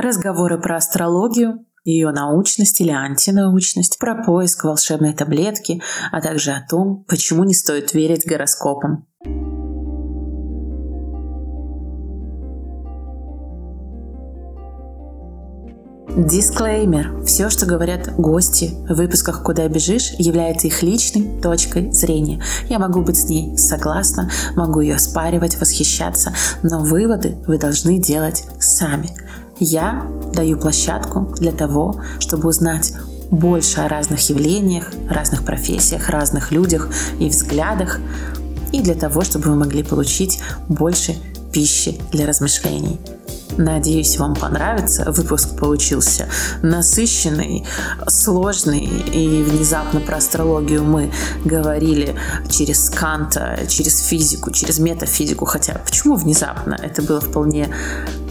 [0.00, 7.04] Разговоры про астрологию, ее научность или антинаучность, про поиск волшебной таблетки, а также о том,
[7.06, 9.06] почему не стоит верить гороскопам.
[16.16, 17.22] Дисклеймер.
[17.26, 22.42] Все, что говорят гости в выпусках «Куда бежишь», является их личной точкой зрения.
[22.70, 26.32] Я могу быть с ней согласна, могу ее оспаривать, восхищаться,
[26.62, 29.10] но выводы вы должны делать сами.
[29.60, 32.94] Я даю площадку для того, чтобы узнать
[33.30, 38.00] больше о разных явлениях, разных профессиях, разных людях и взглядах,
[38.72, 41.14] и для того, чтобы вы могли получить больше
[41.52, 42.98] пищи для размышлений.
[43.56, 45.10] Надеюсь, вам понравится.
[45.10, 46.28] Выпуск получился
[46.62, 47.66] насыщенный,
[48.06, 48.84] сложный.
[48.84, 51.12] И внезапно про астрологию мы
[51.44, 52.14] говорили
[52.48, 55.44] через Канта, через физику, через метафизику.
[55.44, 56.78] Хотя почему внезапно?
[56.80, 57.68] Это было вполне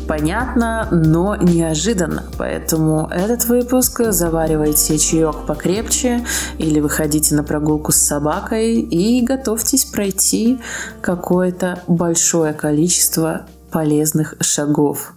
[0.10, 2.24] понятно, но неожиданно.
[2.38, 6.26] Поэтому этот выпуск заваривайте чаек покрепче
[6.58, 10.60] или выходите на прогулку с собакой и готовьтесь пройти
[11.02, 15.14] какое-то большое количество полезных шагов.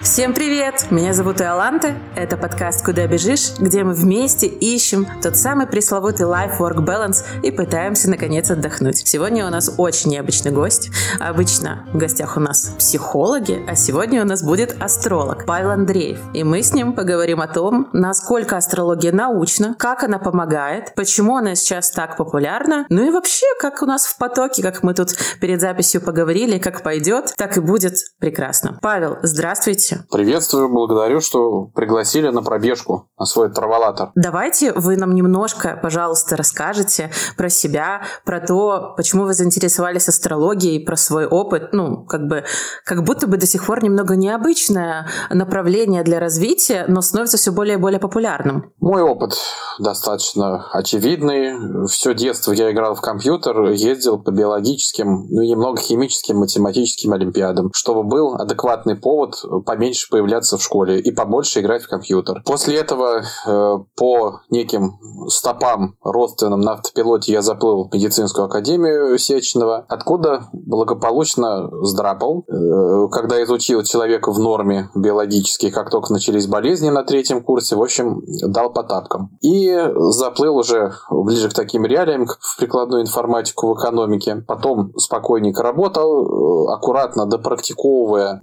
[0.00, 0.92] Всем привет!
[0.92, 1.96] Меня зовут Иоланта.
[2.14, 8.08] Это подкаст «Куда бежишь?», где мы вместе ищем тот самый пресловутый life-work balance и пытаемся
[8.08, 8.98] наконец отдохнуть.
[9.08, 10.90] Сегодня у нас очень необычный гость.
[11.18, 16.20] Обычно в гостях у нас психологи, а сегодня у нас будет астролог Павел Андреев.
[16.32, 21.56] И мы с ним поговорим о том, насколько астрология научна, как она помогает, почему она
[21.56, 25.60] сейчас так популярна, ну и вообще, как у нас в потоке, как мы тут перед
[25.60, 28.78] записью поговорили, как пойдет, так и будет прекрасно.
[28.80, 29.87] Павел, здравствуйте.
[30.10, 34.10] Приветствую, благодарю, что пригласили на пробежку, на свой траволатор.
[34.14, 40.96] Давайте вы нам немножко, пожалуйста, расскажете про себя, про то, почему вы заинтересовались астрологией, про
[40.96, 41.72] свой опыт.
[41.72, 42.44] Ну, как бы,
[42.84, 47.74] как будто бы до сих пор немного необычное направление для развития, но становится все более
[47.74, 48.72] и более популярным.
[48.80, 49.34] Мой опыт
[49.78, 51.86] достаточно очевидный.
[51.88, 57.70] Все детство я играл в компьютер, ездил по биологическим, ну и немного химическим, математическим олимпиадам,
[57.72, 59.34] чтобы был адекватный повод
[59.78, 62.42] поменьше меньше появляться в школе и побольше играть в компьютер.
[62.44, 69.84] После этого э, по неким стопам родственным на автопилоте я заплыл в медицинскую академию Сеченова,
[69.88, 72.44] откуда благополучно сдрапал.
[72.48, 77.82] Э, когда изучил человека в норме биологически, как только начались болезни на третьем курсе, в
[77.82, 79.30] общем, дал по тапкам.
[79.40, 79.74] И
[80.10, 84.44] заплыл уже ближе к таким реалиям, в прикладную информатику в экономике.
[84.46, 88.40] Потом спокойненько работал, э, аккуратно допрактиковывая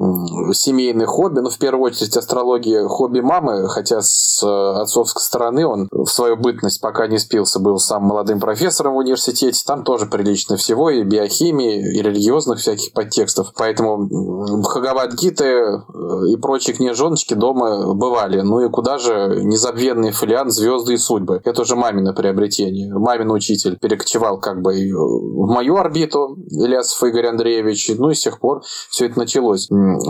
[0.54, 5.88] семейные хобби, ну, в первую очередь, астрология хобби мамы, хотя с э, отцовской стороны он
[5.92, 9.64] в свою бытность, пока не спился, был сам молодым профессором в университете.
[9.66, 13.54] Там тоже прилично всего, и биохимии, и религиозных всяких подтекстов.
[13.58, 14.08] Поэтому
[14.62, 15.78] Бхагавадгиты э,
[16.30, 18.42] и прочие книжоночки дома бывали.
[18.42, 21.42] Ну и куда же незабвенный фолиант «Звезды и судьбы».
[21.44, 22.94] Это уже мамино приобретение.
[22.94, 27.92] Мамин учитель перекочевал как бы в мою орбиту, Ильясов Игорь Андреевич.
[27.98, 29.68] Ну и с тех пор все это началось.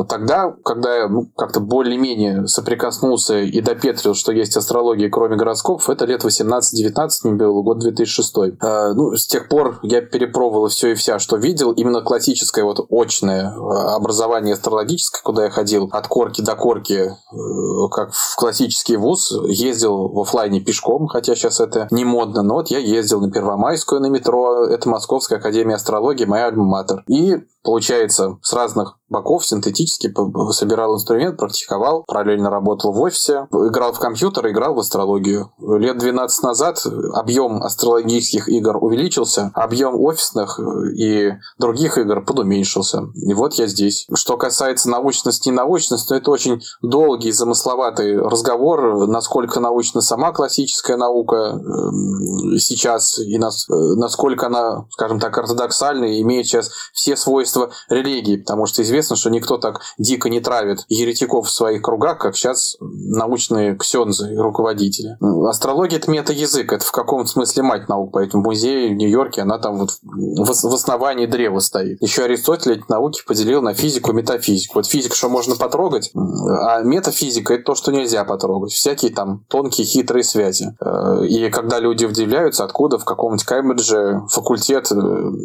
[0.09, 6.23] Тогда, когда ну, как-то более-менее соприкоснулся и допетрил, что есть астрология, кроме гороскопов, это лет
[6.23, 8.35] 18-19, не был год 2006.
[8.61, 11.71] А, ну, с тех пор я перепробовал все и вся, что видел.
[11.71, 17.89] Именно классическое вот очное а, образование астрологическое, куда я ходил от корки до корки, э,
[17.91, 22.69] как в классический вуз, ездил в офлайне пешком, хотя сейчас это не модно, но вот
[22.69, 27.03] я ездил на Первомайскую на метро, это Московская академия астрологии, моя альма-матер.
[27.07, 30.14] И получается, с разных боков синтетически
[30.52, 35.52] собирал инструмент, практиковал, параллельно работал в офисе, играл в компьютер, играл в астрологию.
[35.59, 36.84] Лет 12 назад
[37.14, 40.59] объем астрологических игр увеличился, объем офисных
[40.98, 43.03] и других игр подуменьшился.
[43.16, 44.08] И вот я здесь.
[44.14, 50.97] Что касается научности и ненаучности, то это очень долгий, замысловатый разговор, насколько научна сама классическая
[50.97, 57.69] наука эм, сейчас и насколько она, скажем так, ортодоксальна и имеет сейчас все свойства свойства
[57.90, 62.35] религии, потому что известно, что никто так дико не травит еретиков в своих кругах, как
[62.35, 65.17] сейчас научные ксензы и руководители.
[65.47, 69.57] Астрология– это мета-язык, это в каком-то смысле мать наук, поэтому в музее в Нью-Йорке она
[69.57, 72.02] там вот в основании древа стоит.
[72.02, 74.75] Еще Аристотель эти науки поделил на физику и метафизику.
[74.75, 78.72] Вот физика, что можно потрогать, а метафизика– это то, что нельзя потрогать.
[78.72, 80.75] Всякие там тонкие, хитрые связи.
[80.81, 84.96] Э, и когда люди удивляются, откуда в каком-нибудь Кембридже факультет э,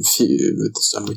[0.05, 0.39] фи...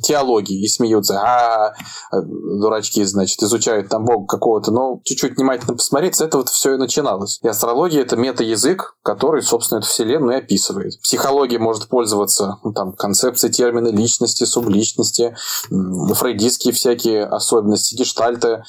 [0.02, 1.74] теологии, есть смеются, а,
[2.12, 7.40] дурачки, значит, изучают там бога какого-то, но чуть-чуть внимательно посмотреть, с этого все и начиналось.
[7.42, 11.00] И астрология— это мета-язык, который, собственно, эту вселенную и описывает.
[11.02, 15.36] Психология может пользоваться ну, там, концепцией термина личности, субличности,
[15.70, 18.64] фрейдистские всякие особенности, гештальты.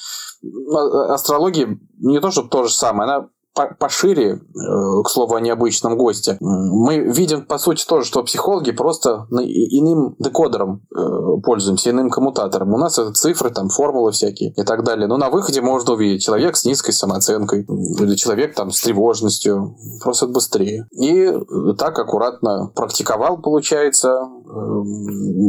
[0.73, 5.97] А, астрология не то, чтобы то же самое, она пошире, э, к слову о необычном
[5.97, 12.75] госте, мы видим, по сути, тоже, что психологи просто иным декодером э, пользуемся, иным коммутатором.
[12.75, 15.07] У нас это цифры, там, формулы всякие и так далее.
[15.07, 19.77] Но на выходе можно увидеть человек с низкой самооценкой или человек там с тревожностью.
[20.03, 20.89] Просто быстрее.
[20.93, 21.33] И
[21.79, 24.19] так аккуратно практиковал, получается.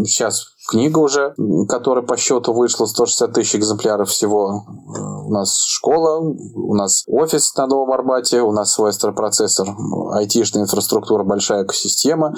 [0.06, 1.36] Сейчас книга уже,
[1.68, 4.64] которая по счету вышла 160 тысяч экземпляров всего.
[5.26, 9.68] У нас школа, у нас офис на Новом Арбате, у нас свой астропроцессор,
[10.14, 12.36] айтишная инфраструктура, большая экосистема,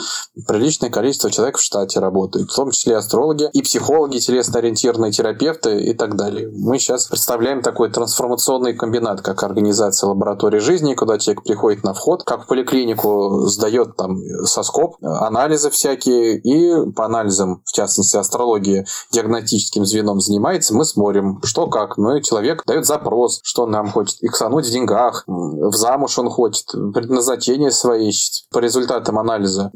[0.48, 5.94] приличное количество человек в штате работает, в том числе астрологи и психологи, телесно-ориентированные терапевты и
[5.94, 6.50] так далее.
[6.54, 12.24] Мы сейчас представляем такой трансформационный комбинат, как организация лаборатории жизни, куда человек приходит на вход,
[12.24, 19.86] как в поликлинику сдает там соскоп, анализы всякие, и по анализам, в частности, астрология диагностическим
[19.86, 21.98] звеном занимается, мы смотрим, что как.
[21.98, 24.18] Ну и человек дает запрос, что он нам хочет.
[24.22, 28.46] Иксануть в деньгах, в замуж он хочет, предназначение свои ищет.
[28.52, 29.72] По результатам анализа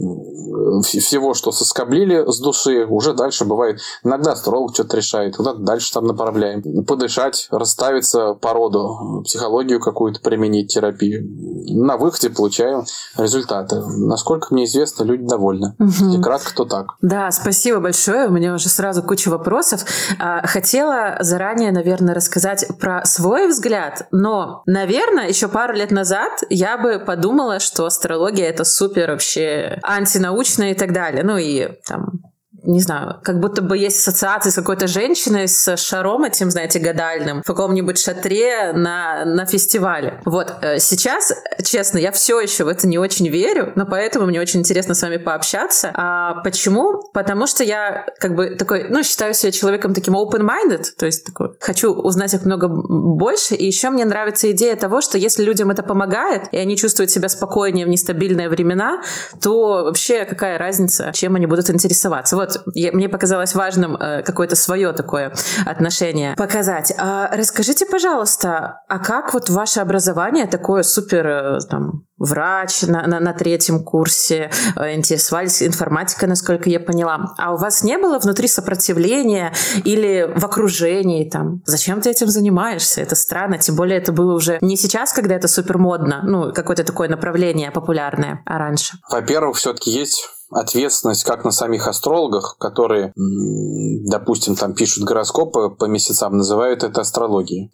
[0.81, 3.79] всего, что соскоблили с души, уже дальше бывает.
[4.03, 6.83] Иногда астролог что-то решает, куда дальше там направляем.
[6.85, 11.27] Подышать, расставиться по роду, психологию какую-то применить, терапию.
[11.73, 12.85] На выходе получаем
[13.17, 13.81] результаты.
[13.81, 15.75] Насколько мне известно, люди довольны.
[15.79, 16.21] Угу.
[16.21, 16.95] кратко, то так.
[17.01, 19.81] Да, спасибо большое у меня уже сразу куча вопросов.
[20.17, 26.77] А, хотела заранее, наверное, рассказать про свой взгляд, но, наверное, еще пару лет назад я
[26.77, 31.23] бы подумала, что астрология это супер вообще антинаучно и так далее.
[31.23, 32.30] Ну и там
[32.63, 37.41] не знаю, как будто бы есть ассоциации с какой-то женщиной с шаром этим, знаете, гадальным
[37.41, 40.21] в каком-нибудь шатре на, на фестивале.
[40.25, 44.39] Вот, э, сейчас, честно, я все еще в это не очень верю, но поэтому мне
[44.39, 45.91] очень интересно с вами пообщаться.
[45.95, 47.01] А почему?
[47.13, 51.55] Потому что я как бы такой, ну, считаю себя человеком таким open-minded, то есть такой,
[51.59, 55.81] хочу узнать их много больше, и еще мне нравится идея того, что если людям это
[55.81, 59.01] помогает, и они чувствуют себя спокойнее в нестабильные времена,
[59.41, 62.35] то вообще какая разница, чем они будут интересоваться.
[62.35, 65.33] Вот, вот я, мне показалось важным э, какое-то свое такое
[65.65, 66.93] отношение показать.
[66.97, 73.19] А, расскажите, пожалуйста, а как вот ваше образование такое супер э, там врач на, на,
[73.19, 77.33] на третьем курсе, э, интересовались информатикой, насколько я поняла.
[77.37, 79.53] А у вас не было внутри сопротивления
[79.83, 81.61] или в окружении там?
[81.65, 83.01] Зачем ты этим занимаешься?
[83.01, 86.83] Это странно, тем более это было уже не сейчас, когда это супер модно, ну, какое-то
[86.83, 88.97] такое направление популярное, а раньше.
[89.09, 96.37] Во-первых, все-таки есть ответственность как на самих астрологах, которые, допустим, там пишут гороскопы по месяцам,
[96.37, 97.71] называют это астрологией.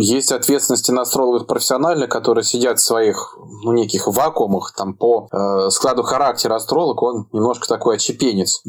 [0.00, 5.70] Есть ответственности на астрологах профессионально, которые сидят в своих ну, неких вакуумах, там по э,
[5.70, 8.62] складу характера астролог, он немножко такой очепенец,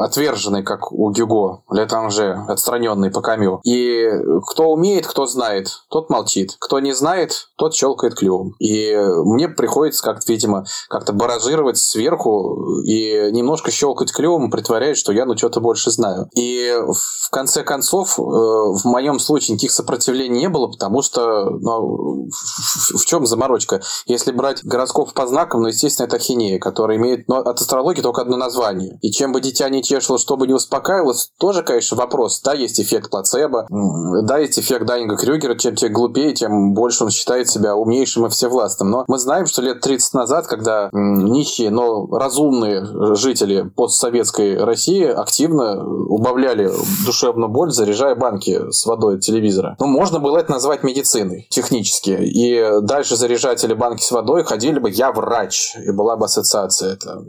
[0.00, 3.60] отверженный, как у Гюго, Летанже, отстраненный по Камю.
[3.64, 4.08] И
[4.46, 6.56] кто умеет, кто знает, тот молчит.
[6.58, 8.54] Кто не знает, тот щелкает клювом.
[8.58, 15.24] И мне приходится как-то, видимо, как-то баражировать сверху и немножко щелкать клювом, притворяясь, что я
[15.24, 16.28] ну что-то больше знаю.
[16.34, 22.28] И в конце концов, э, в моем случае никаких сопротивлений не было, потому что ну,
[22.30, 23.80] в, в чем заморочка?
[24.06, 28.22] Если брать гороскоп по знакам, ну, естественно, это хинея, которая имеет ну, от астрологии только
[28.22, 28.98] одно название.
[29.02, 32.40] И чем бы дитя не чешило, чтобы не успокаивалось, тоже, конечно, вопрос.
[32.42, 37.10] Да, есть эффект плацебо, да, есть эффект Дайнга Крюгера, чем тебе глупее, тем больше он
[37.10, 38.90] считает себя умнейшим и всевластным.
[38.90, 45.04] Но мы знаем, что лет 30 назад, когда нищие, но разумные разумные жители постсоветской России
[45.04, 46.70] активно убавляли
[47.06, 49.76] душевную боль, заряжая банки с водой от телевизора.
[49.80, 52.10] Ну, можно было это назвать медициной технически.
[52.20, 57.22] И дальше заряжатели банки с водой ходили бы «я врач», и была бы ассоциация это.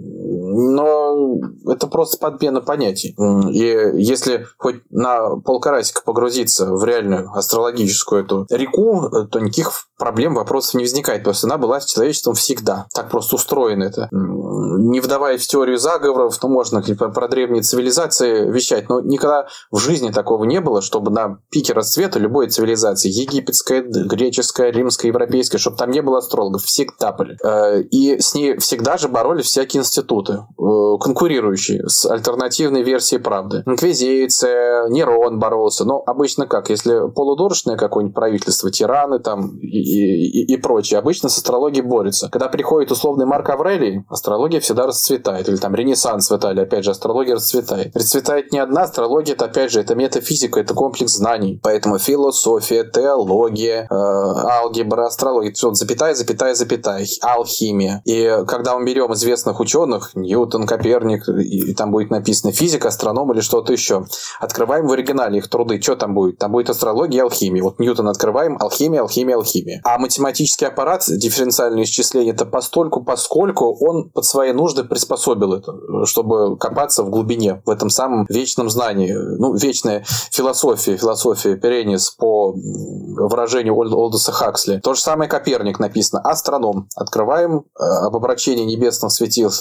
[0.55, 3.15] Но это просто подмена понятий.
[3.51, 10.75] И если хоть на полкарасика погрузиться в реальную астрологическую эту реку, то никаких проблем, вопросов
[10.75, 12.87] не возникает, что она была с человечеством всегда.
[12.93, 14.09] Так просто устроено это.
[14.11, 19.79] Не вдаваясь в теорию заговоров, ну, можно типа, про древние цивилизации вещать, но никогда в
[19.79, 25.77] жизни такого не было, чтобы на пике расцвета любой цивилизации, египетская, греческая, римская, европейская, чтобы
[25.77, 27.37] там не было астрологов, всегда были.
[27.43, 30.42] Э, и с ней всегда же боролись всякие институты.
[30.63, 33.63] Э, конкурирующие с альтернативной версией правды.
[33.65, 35.83] Инквизиция, Нерон боролся.
[35.83, 36.69] Но обычно как?
[36.69, 42.29] Если полудурочное какое-нибудь правительство, тираны там и, и, и прочее, обычно с астрологией борются.
[42.29, 45.49] Когда приходит условный Марк Аврелий, астрология всегда расцветает.
[45.49, 47.95] Или там Ренессанс в Италии, опять же, астрология расцветает.
[47.95, 51.59] Расцветает не одна астрология, это опять же, это метафизика, это комплекс знаний.
[51.61, 58.01] Поэтому философия, теология, э, алгебра, астрология, все, запятая, запятая, запятая, алхимия.
[58.05, 63.31] И когда мы берем известных ученых, Ньютон, Коперник, и, и там будет написано физика, астроном
[63.33, 64.05] или что-то еще,
[64.39, 66.37] открываем в оригинале их труды, что там будет?
[66.39, 67.63] Там будет астрология и алхимия.
[67.63, 69.81] Вот Ньютон открываем, алхимия, алхимия, алхимия.
[69.83, 76.57] А математический аппарат, дифференциальное исчисление, это постольку, поскольку он под свои нужды приспособил это, чтобы
[76.57, 79.13] копаться в глубине, в этом самом вечном знании.
[79.13, 84.79] Ну, вечная философия, философия Перенис по выражению Олдоса Хаксли.
[84.79, 86.21] То же самое Коперник написано.
[86.21, 86.87] Астроном.
[86.95, 89.51] Открываем э, об обращении небесных светил,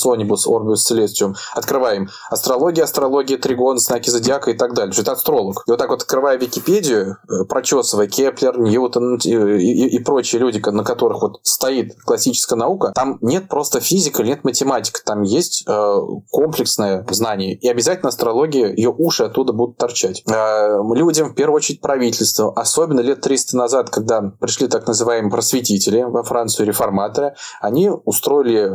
[0.00, 1.34] Revolutionibus Orbium Coelestium.
[1.54, 4.94] Открываем астрология, астрология, тригон, знаки зодиака и так далее.
[4.98, 5.62] Это астролог.
[5.66, 10.60] И вот так вот, открывая Википедию, э, прочесывая Кеплер, Ньютон и, и, и прочие люди,
[10.70, 15.00] на которых вот стоит классическая наука, там нет просто физика, нет математика.
[15.04, 15.96] Там есть э,
[16.30, 17.54] комплексное знание.
[17.54, 20.22] И обязательно астрология, ее уши оттуда будут торчать.
[20.26, 26.02] Э, людям, в первую очередь, правительство, особенно лет 300 назад, когда пришли так называемые просветители
[26.02, 28.70] во Францию, реформаторы, они устроили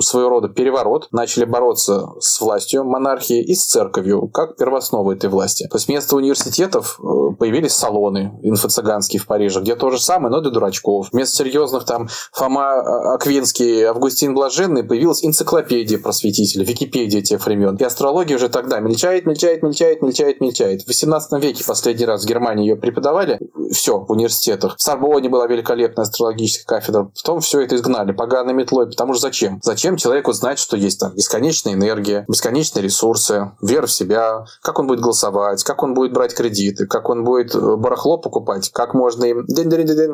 [0.00, 5.68] своего рода переворот, начали бороться с властью монархии и с церковью, как первоосновой этой власти.
[5.68, 10.40] То есть вместо университетов э, появились салоны инфо-цыганские в Париже, где то же самое, но
[10.40, 11.08] для дурачков.
[11.12, 17.76] Вместо серьезных там Фома Аквинский, Августин Блаженный появилась энциклопедия просветителей, Википедия тех времен.
[17.76, 20.82] И астрология уже тогда мельчает, мельчает, мельчает, мельчает, мельчает.
[20.82, 23.38] В 18 веке последний раз в Германии ее преподавали,
[23.72, 24.76] все, в университетах.
[24.76, 27.10] В Сорбоне была великолепная астрологическая кафедра.
[27.14, 29.60] Потом все это изгнали поганой метлой, потому что зачем?
[29.62, 34.86] Зачем человеку знать, что есть там бесконечная энергия, бесконечные ресурсы, вера в себя, как он
[34.86, 39.24] будет голосовать, как он будет брать кредиты, как он будет э, барахло покупать, как можно
[39.24, 40.12] им день день день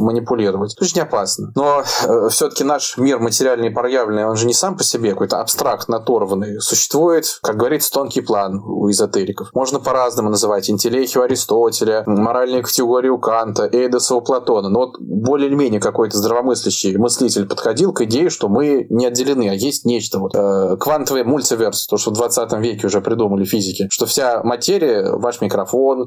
[0.00, 0.74] манипулировать.
[0.74, 1.52] Это очень опасно.
[1.54, 5.40] Но э, все-таки наш мир материальный и проявленный, он же не сам по себе какой-то
[5.40, 6.60] абстрактно оторванный.
[6.60, 9.50] Существует, как говорится, тонкий план у эзотериков.
[9.54, 10.70] Можно по-разному называть.
[10.70, 14.68] Интеллехию Аристотеля, моральные категории у Канта, Эйдоса у Платона.
[14.68, 19.84] Но вот более-менее какой-то здравомыслящий мыслитель подходил к идее, что мы не отделены, а есть
[19.84, 20.18] нечто.
[20.18, 25.12] Вот, э, квантовый мультиверс, то, что в 20 веке уже придумали физики, что вся материя,
[25.12, 26.04] ваш микрофон,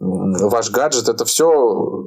[0.49, 2.03] ваш гаджет, это все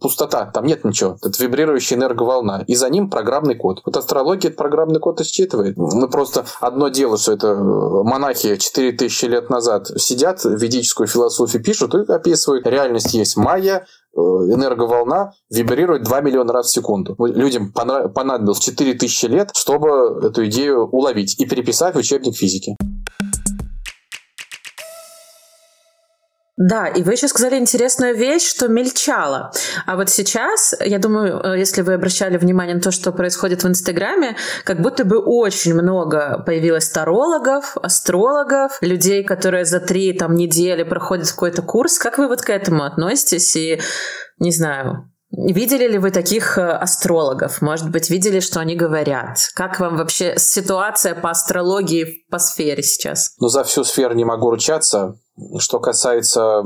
[0.00, 1.16] пустота, там нет ничего.
[1.22, 2.64] Это вибрирующая энерговолна.
[2.66, 3.82] И за ним программный код.
[3.84, 5.76] Вот астрология этот программный код и считывает.
[5.76, 12.12] Ну, просто одно дело, что это монахи 4000 лет назад сидят, ведическую философию пишут и
[12.12, 12.66] описывают.
[12.66, 17.16] Реальность есть майя, э, энерговолна вибрирует 2 миллиона раз в секунду.
[17.18, 22.76] Людям понадобилось 4000 лет, чтобы эту идею уловить и переписать в учебник физики.
[26.58, 29.52] Да, и вы еще сказали интересную вещь, что мельчало.
[29.86, 33.68] А вот сейчас, я думаю, э, если вы обращали внимание на то, что происходит в
[33.68, 40.82] Инстаграме, как будто бы очень много появилось тарологов, астрологов, людей, которые за три там, недели
[40.82, 41.96] проходят какой-то курс.
[41.96, 43.54] Как вы вот к этому относитесь?
[43.54, 43.80] И,
[44.40, 47.60] не знаю, Видели ли вы таких э, астрологов?
[47.60, 49.36] Может быть, видели, что они говорят?
[49.54, 53.34] Как вам вообще ситуация по астрологии по сфере сейчас?
[53.38, 55.18] Ну, за всю сферу не могу ручаться.
[55.58, 56.62] Что касается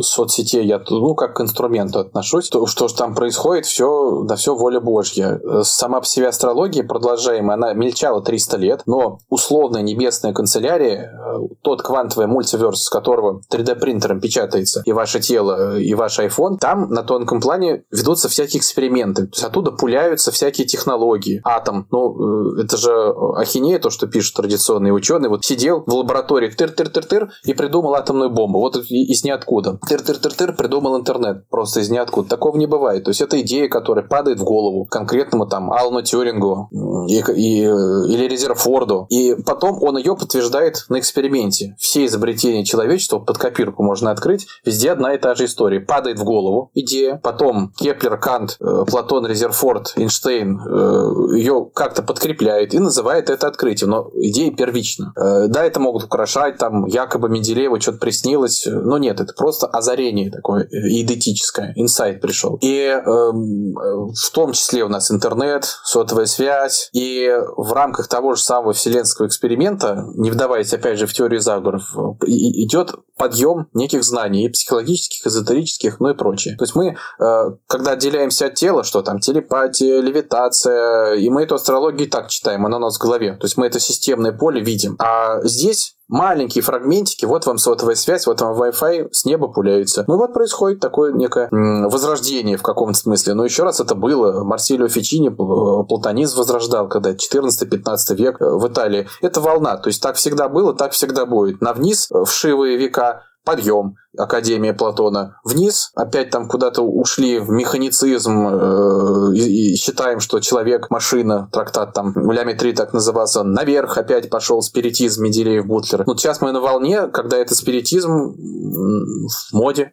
[0.00, 2.48] соцсетей, я ну, как к инструменту отношусь.
[2.48, 5.40] То, что же там происходит, все, да все воля Божья.
[5.62, 11.82] Сама по себе астрология, продолжаемая, она мельчала 300 лет, но условная небесная канцелярия, э, тот
[11.82, 17.40] квантовый мультиверс, с которого 3D-принтером печатается и ваше тело, и ваш iPhone, там на тонком
[17.40, 19.26] плане ведутся всякие эксперименты.
[19.26, 21.40] То есть оттуда пуляются всякие технологии.
[21.44, 22.92] Атом, ну, э, это же
[23.36, 25.30] ахинея, то, что пишут традиционные ученые.
[25.30, 28.58] Вот сидел в лаборатории тыр-тыр-тыр-тыр и придумал атомную бомбу.
[28.58, 29.78] Вот из ниоткуда.
[29.88, 31.48] Тыр-тыр-тыр-тыр придумал интернет.
[31.48, 32.28] Просто из ниоткуда.
[32.28, 33.04] Такого не бывает.
[33.04, 36.68] То есть это идея, которая падает в голову конкретному там Алану Тюрингу
[37.08, 39.06] и, и, или Резерфорду.
[39.08, 41.74] И потом он ее подтверждает на эксперименте.
[41.78, 44.46] Все изобретения человечества под копирку можно открыть.
[44.66, 45.80] Везде одна и та же история.
[45.80, 47.18] Падает в голову идея.
[47.22, 53.90] Потом Кеплер, Кант, э, Платон, Резерфорд, Эйнштейн э, ее как-то подкрепляет и называет это открытием.
[53.90, 55.14] Но идея первична.
[55.16, 58.66] Э, да, это могут украшать там якобы Менделеев Менделееву что-то приснилось.
[58.66, 62.58] Но нет, это просто озарение такое идентическое, инсайт пришел.
[62.60, 66.90] И э, в том числе у нас интернет, сотовая связь.
[66.92, 71.94] И в рамках того же самого вселенского эксперимента, не вдаваясь опять же в теорию заговоров,
[72.26, 76.56] идет подъем неких знаний, и психологических, эзотерических, ну и прочее.
[76.56, 81.54] То есть мы, э, когда отделяемся от тела, что там телепатия, левитация, и мы эту
[81.54, 83.34] астрологию так читаем, она у нас в голове.
[83.34, 84.96] То есть мы это системное поле видим.
[84.98, 90.04] А здесь маленькие фрагментики, вот вам сотовая связь, вот вам Wi-Fi с неба пуляется.
[90.06, 93.34] Ну вот происходит такое некое возрождение в каком-то смысле.
[93.34, 94.44] Но еще раз это было.
[94.44, 99.08] Марсилио Фичини платонизм возрождал, когда 14-15 век э, в Италии.
[99.22, 99.76] Это волна.
[99.76, 101.60] То есть так всегда было, так всегда будет.
[101.60, 109.34] На вниз вшивые века подъем, Академия Платона, вниз, опять там куда-то ушли в механицизм э,
[109.34, 114.62] и, и считаем, что человек, машина, трактат там Лями 3 так назывался, наверх опять пошел
[114.62, 116.04] спиритизм Менделеев Бутлер.
[116.06, 119.92] Ну, сейчас мы на волне, когда это спиритизм в моде.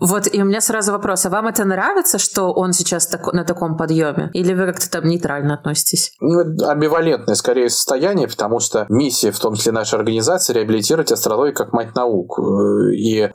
[0.00, 3.44] Вот, и у меня сразу вопрос, а вам это нравится, что он сейчас так, на
[3.44, 4.30] таком подъеме?
[4.34, 6.12] Или вы как-то там нейтрально относитесь?
[6.20, 11.72] Ну, амбивалентное скорее состояние, потому что миссия, в том числе нашей организации, реабилитировать астрологию как
[11.72, 12.38] мать наук.
[12.92, 13.28] И э,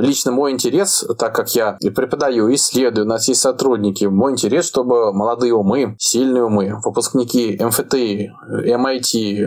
[0.00, 5.12] лично мой интерес, так как я преподаю, исследую, у нас есть сотрудники, мой интерес, чтобы
[5.12, 8.32] молодые умы, сильные умы, выпускники МФТИ,
[8.66, 9.46] MIT,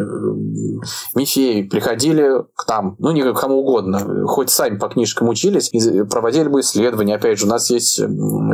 [1.15, 6.03] МИФЕй приходили к нам, ну, не к кому угодно, хоть сами по книжкам учились, и
[6.03, 7.15] проводили бы исследования.
[7.15, 8.01] Опять же, у нас есть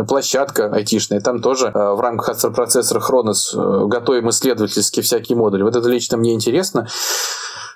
[0.07, 5.63] площадка айтишная, там тоже э, в рамках астропроцессора Хронос э, готовим исследовательские всякие модули.
[5.63, 6.87] Вот это лично мне интересно.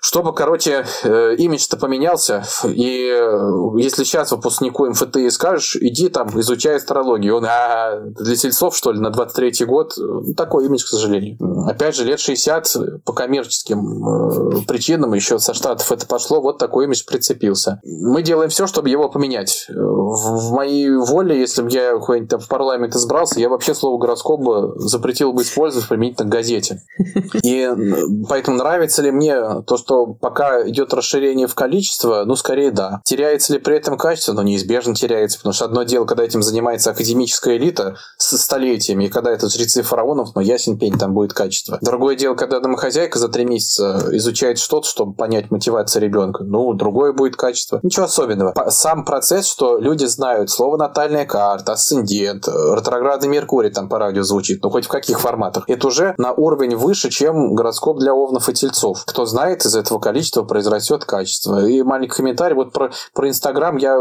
[0.03, 6.77] Чтобы, короче, э, имидж-то поменялся, и э, если сейчас выпускнику МФТИ скажешь, иди там, изучай
[6.77, 9.95] астрологию, он, а, для сельцов, что ли, на 23-й год,
[10.35, 11.37] такой имидж, к сожалению.
[11.67, 16.85] Опять же, лет 60 по коммерческим э, причинам, еще со Штатов это пошло, вот такой
[16.85, 17.79] имидж прицепился.
[17.83, 19.67] Мы делаем все, чтобы его поменять.
[19.69, 25.31] В, моей воле, если бы я в парламент избрался, я вообще слово гороскоп бы запретил
[25.31, 26.81] бы использовать применительно к газете.
[27.43, 27.69] И
[28.27, 33.01] поэтому нравится ли мне то, что что пока идет расширение в количество, ну, скорее да.
[33.03, 34.31] Теряется ли при этом качество?
[34.31, 39.09] Ну, неизбежно теряется, потому что одно дело, когда этим занимается академическая элита с столетиями, и
[39.09, 41.77] когда это жрецы фараонов, ну, ясен пень, там будет качество.
[41.81, 47.11] Другое дело, когда домохозяйка за три месяца изучает что-то, чтобы понять мотивацию ребенка, ну, другое
[47.11, 47.81] будет качество.
[47.83, 48.53] Ничего особенного.
[48.69, 54.63] Сам процесс, что люди знают слово натальная карта, асцендент, ретроградный Меркурий там по радио звучит,
[54.63, 58.53] ну, хоть в каких форматах, это уже на уровень выше, чем гороскоп для овнов и
[58.53, 59.03] тельцов.
[59.05, 61.65] Кто знает из этого количества произрастет качество.
[61.65, 63.97] И маленький комментарий вот про, про Инстаграм я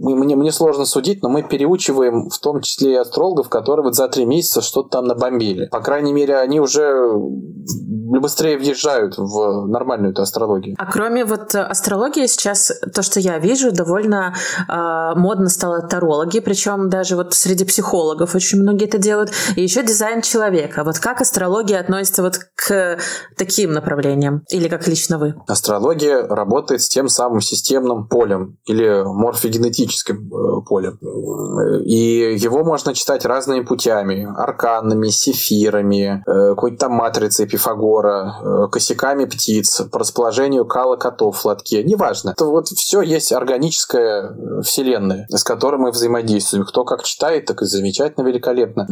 [0.00, 4.08] мне, мне сложно судить, но мы переучиваем в том числе и астрологов, которые вот за
[4.08, 5.66] три месяца что-то там набомбили.
[5.66, 7.10] По крайней мере, они уже
[8.20, 10.74] быстрее въезжают в нормальную эту астрологию.
[10.78, 14.34] А кроме вот астрологии сейчас то, что я вижу, довольно
[14.68, 19.32] э, модно стало тарологи, причем даже вот среди психологов очень многие это делают.
[19.56, 20.84] И еще дизайн человека.
[20.84, 22.98] Вот как астрология относится вот к
[23.36, 24.42] таким направлениям?
[24.50, 25.34] Или как лично вы?
[25.46, 30.98] Астрология работает с тем самым системным полем или морфогенетическим э, полем.
[31.84, 34.26] И его можно читать разными путями.
[34.36, 41.44] Арканами, сефирами, э, какой-то там матрицей Пифагора, э, косяками птиц, по расположению кала котов в
[41.44, 41.82] лотке.
[41.82, 42.30] Неважно.
[42.30, 46.64] Это вот все есть органическая вселенная, с которой мы взаимодействуем.
[46.64, 48.86] Кто как читает, так и замечательно, великолепно.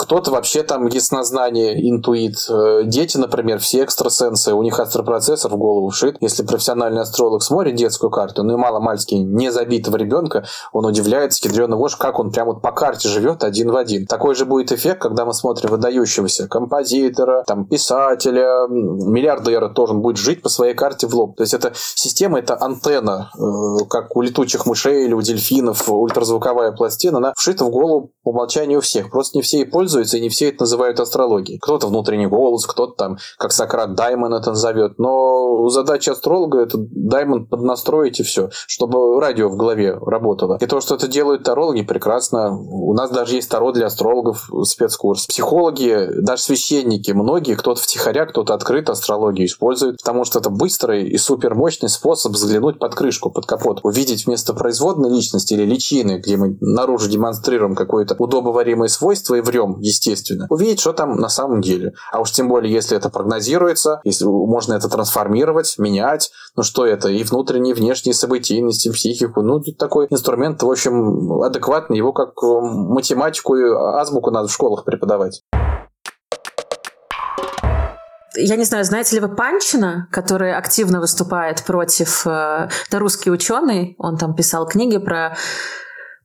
[0.00, 2.36] Кто-то вообще там яснознание, интуит.
[2.84, 6.16] Дети, например, все экстрасенсы, у них астропроцессор в голову вшит.
[6.20, 11.76] Если профессиональный астролог смотрит детскую карту, ну и мало-мальски не забитого ребенка, он удивляется, ядрёный
[11.76, 14.06] вож, как он прямо вот по карте живет один в один.
[14.06, 20.42] Такой же будет эффект, когда мы смотрим выдающегося композитора, там, писателя, миллиардера, тоже будет жить
[20.42, 21.36] по своей карте в лоб.
[21.36, 26.72] То есть эта система, это антенна, э, как у летучих мышей или у дельфинов, ультразвуковая
[26.72, 29.10] пластина, она вшита в голову по умолчанию всех.
[29.10, 31.58] Просто не все и пользуются, и не все это называют астрологией.
[31.58, 34.98] Кто-то внутренний голос, кто-то там, как Сократ Даймон это назовет.
[34.98, 40.58] Но задача астролога это Даймон поднастроить и все, чтобы радио в голове работало.
[40.60, 42.56] И то, что это делают тарологи, прекрасно.
[42.58, 45.26] У нас даже есть таро для астрологов спецкурс.
[45.26, 51.18] Психологи, даже священники, многие, кто-то втихаря, кто-то открыто астрологию используют, потому что это быстрый и
[51.18, 56.56] супермощный способ взглянуть под крышку, под капот, увидеть вместо производной личности или личины, где мы
[56.60, 61.94] наружу демонстрируем какое-то удобоваримое свойство и врем, естественно, увидеть, что там на самом деле.
[62.12, 65.31] А уж тем более, если это прогнозируется, если можно это трансформировать,
[65.78, 71.42] менять, ну что это, и внутренние, и внешние событийности, психику, ну такой инструмент, в общем,
[71.42, 75.42] адекватный, его как э, математику и азбуку надо в школах преподавать.
[78.34, 82.26] Я не знаю, знаете ли вы Панчина, который активно выступает против...
[82.26, 85.36] Это русский ученый, он там писал книги про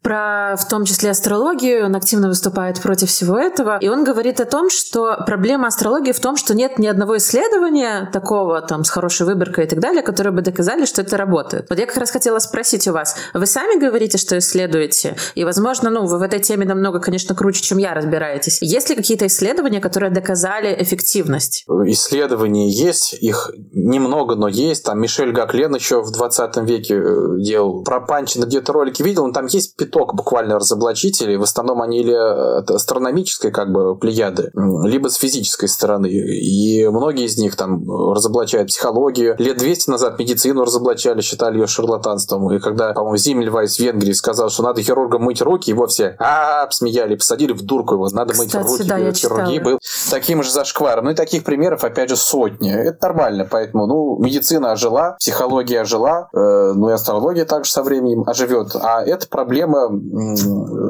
[0.01, 4.45] про в том числе астрологию, он активно выступает против всего этого, и он говорит о
[4.45, 9.25] том, что проблема астрологии в том, что нет ни одного исследования такого там с хорошей
[9.25, 11.67] выборкой и так далее, которые бы доказали, что это работает.
[11.69, 15.89] Вот я как раз хотела спросить у вас, вы сами говорите, что исследуете, и, возможно,
[15.89, 18.59] ну, вы в этой теме намного, конечно, круче, чем я разбираетесь.
[18.61, 21.65] Есть ли какие-то исследования, которые доказали эффективность?
[21.85, 24.83] Исследования есть, их немного, но есть.
[24.83, 27.83] Там Мишель Гаклен еще в 20 веке э, делал.
[27.83, 31.37] Про Панчина где-то ролики видел, но там есть пяток буквально разоблачителей.
[31.37, 36.07] В основном они или э, астрономической как бы плеяды, либо с физической стороны.
[36.07, 39.35] И многие из них там разоблачают психологию.
[39.39, 42.51] Лет 200 назад медицину разоблачали, считали ее шарлатанством.
[42.53, 46.69] И когда, по-моему, Зиммельвайс в Венгрии сказал, что надо хирургам мыть руки, его все а
[46.71, 48.83] смеяли, посадили в дурку его, надо мыть руки.
[48.83, 49.79] Да, я Хирургии был
[50.11, 51.05] таким же зашкваром.
[51.05, 52.71] Ну и таких примеров, опять же, сотни.
[52.71, 58.23] Это нормально, поэтому, ну, медицина ожила, психология ожила, э, ну и астрология также со временем
[58.27, 58.75] оживет.
[58.75, 59.76] А это проблема,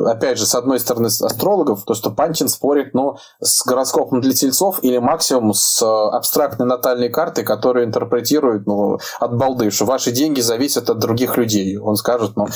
[0.10, 4.80] опять же, с одной стороны, астрологов, то, что Панчин спорит, ну, с гороскопом для тельцов
[4.84, 10.90] или максимум с абстрактной натальной картой, которую интерпретирует, ну, от балды, что ваши деньги зависят
[10.90, 11.78] от других людей.
[11.78, 12.48] Он скажет, ну,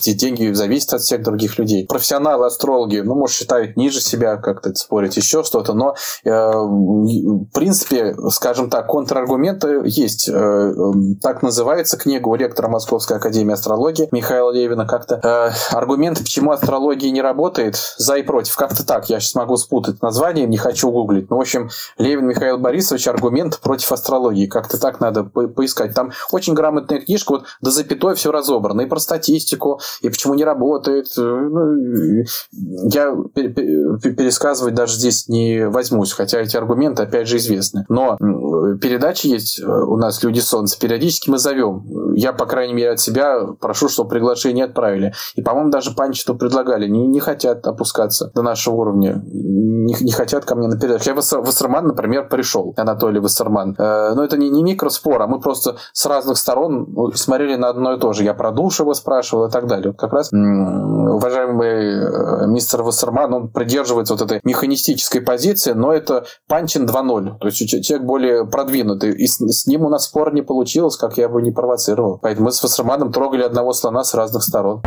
[0.00, 1.86] эти деньги зависят от всех других людей.
[1.86, 5.94] Профессионалы астрологи, ну, может, считают ниже себя, как-то спорить, еще что-то, но,
[6.24, 10.28] э, в принципе, скажем так, контраргументы есть.
[10.28, 10.72] Э,
[11.22, 15.20] так называется книга у ректора Московской академии астрологии Михаила Левина как-то.
[15.22, 18.56] Э, аргументы, почему астрология не работает, за и против.
[18.56, 21.30] Как-то так, я сейчас могу спутать название, не хочу гуглить.
[21.30, 24.46] Ну, в общем, Левин Михаил Борисович аргумент против астрологии.
[24.46, 25.94] Как-то так надо по поискать.
[25.94, 28.82] Там очень грамотная книжка, вот до запятой все разобрано.
[28.82, 31.08] И про статистику, и почему не работает.
[31.16, 32.24] Ну,
[32.90, 37.84] я пересказывать даже здесь не возьмусь, хотя эти аргументы, опять же, известны.
[37.88, 38.16] Но
[38.80, 40.78] передачи есть э, у нас «Люди Солнца».
[40.78, 42.14] Периодически мы зовем.
[42.14, 45.12] Я, по крайней мере, от себя прошу, чтобы приглашение отправили.
[45.34, 46.88] И, по-моему, даже Панчиту предлагали.
[46.88, 49.22] Не, не хотят опускаться до нашего уровня.
[49.24, 51.10] Не, не хотят ко мне на передачу.
[51.10, 52.74] Я Вассерман, например, пришел.
[52.76, 53.74] Анатолий Вассерман.
[53.78, 57.68] Э, но это не, не микроспор, а мы просто с разных сторон ну, смотрели на
[57.68, 58.24] одно и то же.
[58.24, 59.90] Я про Душева спрашивал и так далее.
[59.90, 66.24] Вот как раз уважаемый э, мистер Вассерман, он придерживается вот этой механистической позиции, но это
[66.48, 67.38] Панчин 2.0.
[67.38, 69.12] То есть человек более продвинутый.
[69.12, 72.18] И с, с ним у нас спор не получилось, как я бы не провоцировал.
[72.22, 74.82] Поэтому мы с Вассерманом трогали одного слона с разных сторон.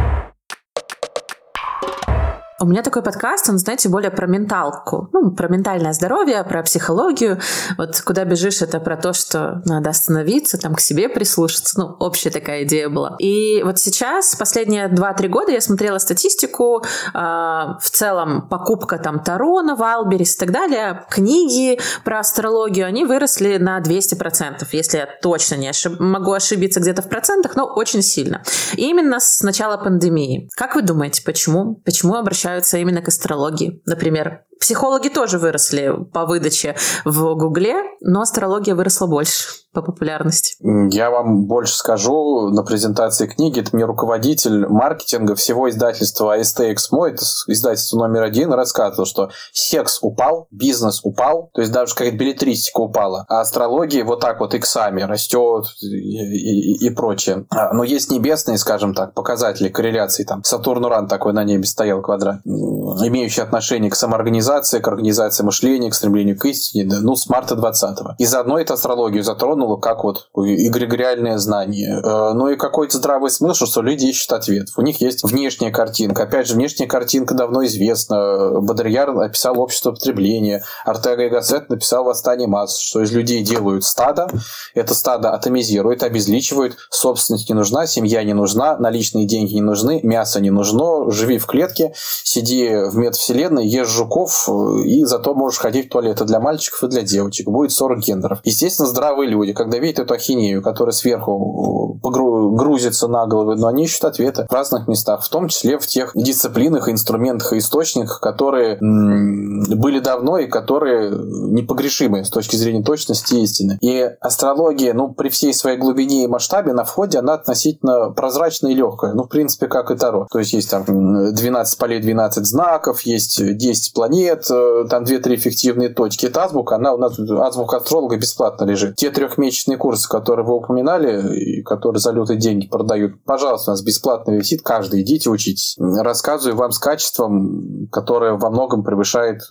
[2.59, 7.39] У меня такой подкаст, он, знаете, более про менталку, ну, про ментальное здоровье, про психологию.
[7.77, 11.79] Вот куда бежишь, это про то, что надо остановиться, там к себе прислушаться.
[11.79, 13.15] Ну, общая такая идея была.
[13.19, 19.75] И вот сейчас, последние 2-3 года я смотрела статистику, э, в целом покупка там Тарона,
[19.75, 25.67] Валберис и так далее, книги про астрологию, они выросли на 200%, если я точно не
[25.67, 25.99] ошиб...
[25.99, 28.41] могу ошибиться где-то в процентах, но очень сильно.
[28.73, 30.49] И именно с начала пандемии.
[30.55, 31.75] Как вы думаете, почему?
[31.85, 33.81] Почему обращаются обращаются именно к астрологии.
[33.85, 40.55] Например, Психологи тоже выросли по выдаче в Гугле, но астрология выросла больше по популярности.
[40.91, 42.49] Я вам больше скажу.
[42.49, 48.51] На презентации книги это мне руководитель маркетинга всего издательства АСТ Эксмо, это издательство номер один,
[48.53, 54.19] рассказывал, что секс упал, бизнес упал, то есть даже какая-то билетристика упала, а астрология вот
[54.19, 57.45] так вот иксами растет и, и, и прочее.
[57.51, 60.23] А, но есть небесные, скажем так, показатели корреляции.
[60.23, 65.89] Там Сатурн-Уран такой на небе стоял квадрат, имеющий отношение к самоорганизации организация, к организации мышления,
[65.89, 68.15] к стремлению к истине, да, ну, с марта 20-го.
[68.17, 72.01] И заодно это астрологию затронуло, как вот эгрегориальное знание.
[72.03, 74.67] Э, ну и какой-то здравый смысл, что люди ищут ответ.
[74.77, 76.23] У них есть внешняя картинка.
[76.23, 78.61] Опять же, внешняя картинка давно известна.
[78.61, 80.63] Бодрияр описал общество потребления.
[80.85, 84.29] Артега и Гассет написал «Восстание масс», что из людей делают стадо.
[84.73, 86.77] Это стадо атомизирует, обезличивают.
[86.89, 91.11] Собственность не нужна, семья не нужна, наличные деньги не нужны, мясо не нужно.
[91.11, 94.36] Живи в клетке, сиди в метавселенной, ешь жуков,
[94.83, 97.47] и зато можешь ходить в туалеты для мальчиков и для девочек.
[97.47, 98.39] Будет 40 гендеров.
[98.43, 102.09] Естественно, здравые люди, когда видят эту ахинею, которая сверху э,
[102.55, 106.11] грузится на головы, но они ищут ответы в разных местах, в том числе в тех
[106.15, 113.43] дисциплинах, инструментах и источниках, которые были давно и которые непогрешимы с точки зрения точности и
[113.43, 113.77] истины.
[113.81, 118.75] И астрология, ну, при всей своей глубине и масштабе на входе, она относительно прозрачная и
[118.75, 119.13] легкая.
[119.13, 120.27] Ну, в принципе, как и Таро.
[120.31, 125.35] То есть есть там 12 полей, 12 знаков, есть 10 планет, нет, э, там 2-3
[125.35, 126.25] эффективные точки.
[126.25, 128.95] Это азбука, она у нас, азбука астролога бесплатно лежит.
[128.95, 133.81] Те трехмесячные курсы, которые вы упоминали, и которые за лютые деньги продают, пожалуйста, у нас
[133.83, 135.77] бесплатно висит, каждый, идите учитесь.
[135.79, 139.41] Рассказываю вам с качеством, которое во многом превышает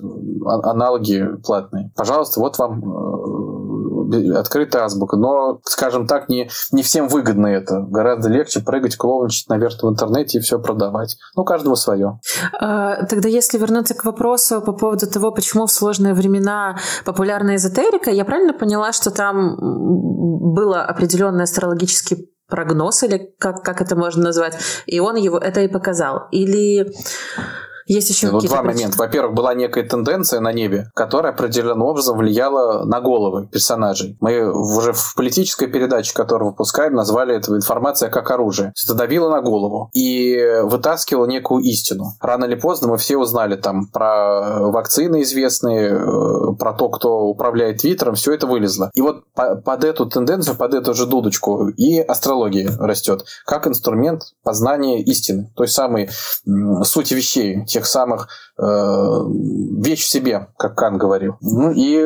[0.45, 1.93] а, аналоги платные.
[1.97, 3.76] Пожалуйста, вот вам э,
[4.35, 5.17] открытая азбука.
[5.17, 7.81] Но, скажем так, не, не всем выгодно это.
[7.81, 11.17] Гораздо легче прыгать, клоунчить наверх в интернете и все продавать.
[11.37, 12.19] Ну, каждому свое.
[12.61, 18.11] А, тогда если вернуться к вопросу по поводу того, почему в сложные времена популярна эзотерика,
[18.11, 19.57] я правильно поняла, что там
[20.55, 25.69] было определенный астрологический прогноз, или как, как это можно назвать, и он его это и
[25.69, 26.29] показал?
[26.31, 26.93] Или
[27.87, 28.99] есть еще вот два момента.
[28.99, 34.17] Во-первых, была некая тенденция на небе, которая определенным образом влияла на головы персонажей.
[34.21, 38.73] Мы уже в политической передаче, которую выпускаем, назвали это информация как оружие.
[38.83, 42.15] Это давило на голову и вытаскивало некую истину.
[42.21, 47.81] Рано или поздно мы все узнали там про вакцины известные, э, про то, кто управляет
[47.81, 48.91] Твиттером, все это вылезло.
[48.95, 55.03] И вот под эту тенденцию, под эту же дудочку и астрология растет, как инструмент познания
[55.03, 56.11] истины, той самой
[56.83, 61.35] сути вещей, тех самых э, вещь в себе, как Кан говорил.
[61.43, 61.99] Ну и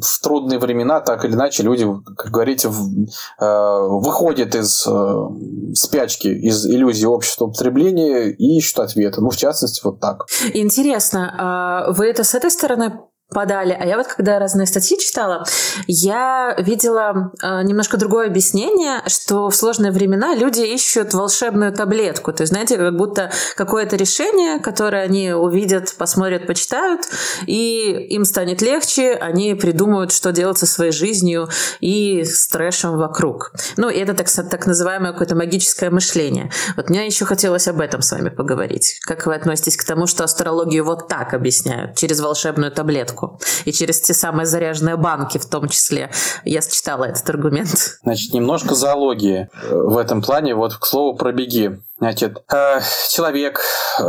[0.00, 3.06] в трудные времена, так или иначе, люди, как говорите, в,
[3.40, 9.22] э, выходят из э, спячки, из иллюзии общества потребления и ищут ответы.
[9.22, 10.26] Ну, в частности, вот так.
[10.52, 13.00] Интересно, а вы это с этой стороны
[13.32, 13.76] подали.
[13.78, 15.44] А я вот когда разные статьи читала,
[15.86, 22.32] я видела э, немножко другое объяснение, что в сложные времена люди ищут волшебную таблетку.
[22.32, 27.02] То есть, знаете, как будто какое-то решение, которое они увидят, посмотрят, почитают,
[27.46, 31.48] и им станет легче, они придумают, что делать со своей жизнью
[31.80, 33.52] и с трэшем вокруг.
[33.76, 36.50] Ну, и это так, так называемое какое-то магическое мышление.
[36.76, 38.98] Вот мне еще хотелось об этом с вами поговорить.
[39.02, 43.21] Как вы относитесь к тому, что астрологию вот так объясняют, через волшебную таблетку?
[43.22, 43.40] Банку.
[43.64, 46.10] И через те самые заряженные банки в том числе.
[46.44, 47.98] Я считала этот аргумент.
[48.02, 50.54] Значит, немножко зоологии в этом плане.
[50.54, 51.78] Вот, к слову, про беги.
[51.98, 52.80] Значит, э,
[53.10, 53.60] человек
[54.00, 54.02] э,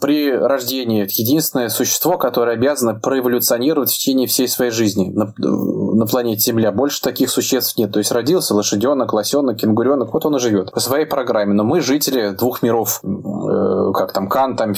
[0.00, 5.14] при рождении единственное существо, которое обязано проэволюционировать в течение всей своей жизни
[5.98, 6.72] на, планете Земля.
[6.72, 7.92] Больше таких существ нет.
[7.92, 11.54] То есть родился лошаденок, лосенок, кенгуренок, вот он и живет по своей программе.
[11.54, 13.00] Но мы жители двух миров.
[13.04, 14.74] Э, как там Кан, там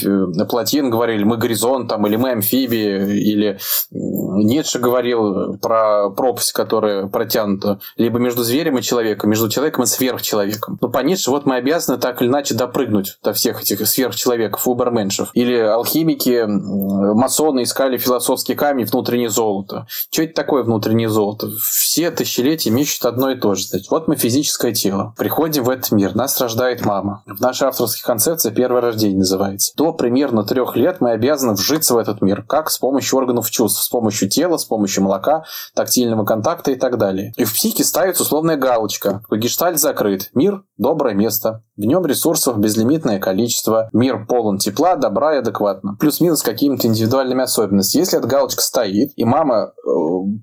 [0.49, 3.59] Платин говорили, мы горизонт, там, или мы амфибии, или
[3.91, 10.79] Ницше говорил про пропасть, которая протянута либо между зверем и человеком, между человеком и сверхчеловеком.
[10.81, 15.31] Но по Ницше вот мы обязаны так или иначе допрыгнуть до всех этих сверхчеловеков, уберменшев.
[15.35, 19.87] Или алхимики, масоны искали философский камень внутреннее золото.
[20.11, 21.49] Что это такое внутреннее золото?
[21.61, 23.67] Все тысячелетия ищут одно и то же.
[23.91, 25.15] Вот мы физическое тело.
[25.17, 26.15] Приходим в этот мир.
[26.15, 27.23] Нас рождает мама.
[27.27, 29.73] В нашей авторской концепции первое рождение называется.
[29.77, 32.43] До примерно трех лет мы обязаны вжиться в этот мир.
[32.43, 32.71] Как?
[32.71, 33.83] С помощью органов чувств.
[33.83, 35.45] С помощью тела, с помощью молока,
[35.75, 37.33] тактильного контакта и так далее.
[37.37, 39.23] И в психике ставится условная галочка.
[39.31, 40.31] Гештальт закрыт.
[40.35, 41.63] Мир– доброе место.
[41.79, 45.97] В нем ресурсов безлимитное количество, мир полон тепла, добра и адекватно.
[46.01, 48.01] Плюс-минус какими-то индивидуальными особенностями.
[48.03, 49.91] Если эта галочка стоит, и мама э,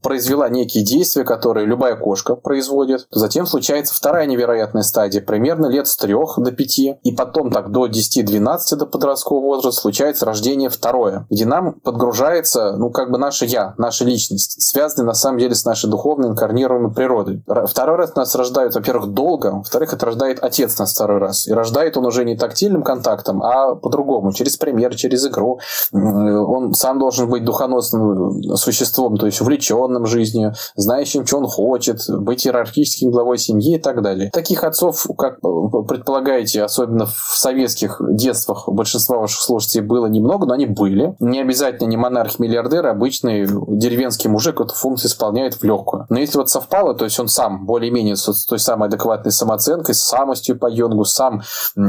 [0.02, 5.88] произвела некие действия, которые любая кошка производит, то затем случается вторая невероятная стадия, примерно лет
[5.88, 11.28] с трех до пяти, и потом так до 10-12 до подросткового возраста случается рождение второе,
[11.30, 15.66] где нам подгружается, ну, как бы наше «я», наша личность, связанная на самом деле с
[15.66, 17.44] нашей духовной инкарнируемой природой.
[17.68, 21.48] Второй раз нас рождают, во-первых, долго, во-вторых, это рождает отец нас второй раз раз.
[21.48, 25.60] И рождает он уже не тактильным контактом, а по-другому, через пример, через игру.
[25.92, 32.46] Он сам должен быть духоносным существом, то есть увлеченным жизнью, знающим, что он хочет, быть
[32.46, 34.30] иерархическим главой семьи и так далее.
[34.32, 35.40] Таких отцов, как
[35.88, 41.16] предполагаете, особенно в советских детствах большинства ваших слушателей было немного, но они были.
[41.20, 46.06] Не обязательно не монарх-миллиардер, обычный деревенский мужик эту функцию исполняет в легкую.
[46.10, 50.02] Но если вот совпало, то есть он сам более-менее с той самой адекватной самооценкой, с
[50.02, 51.82] самостью по йонгу, сам э,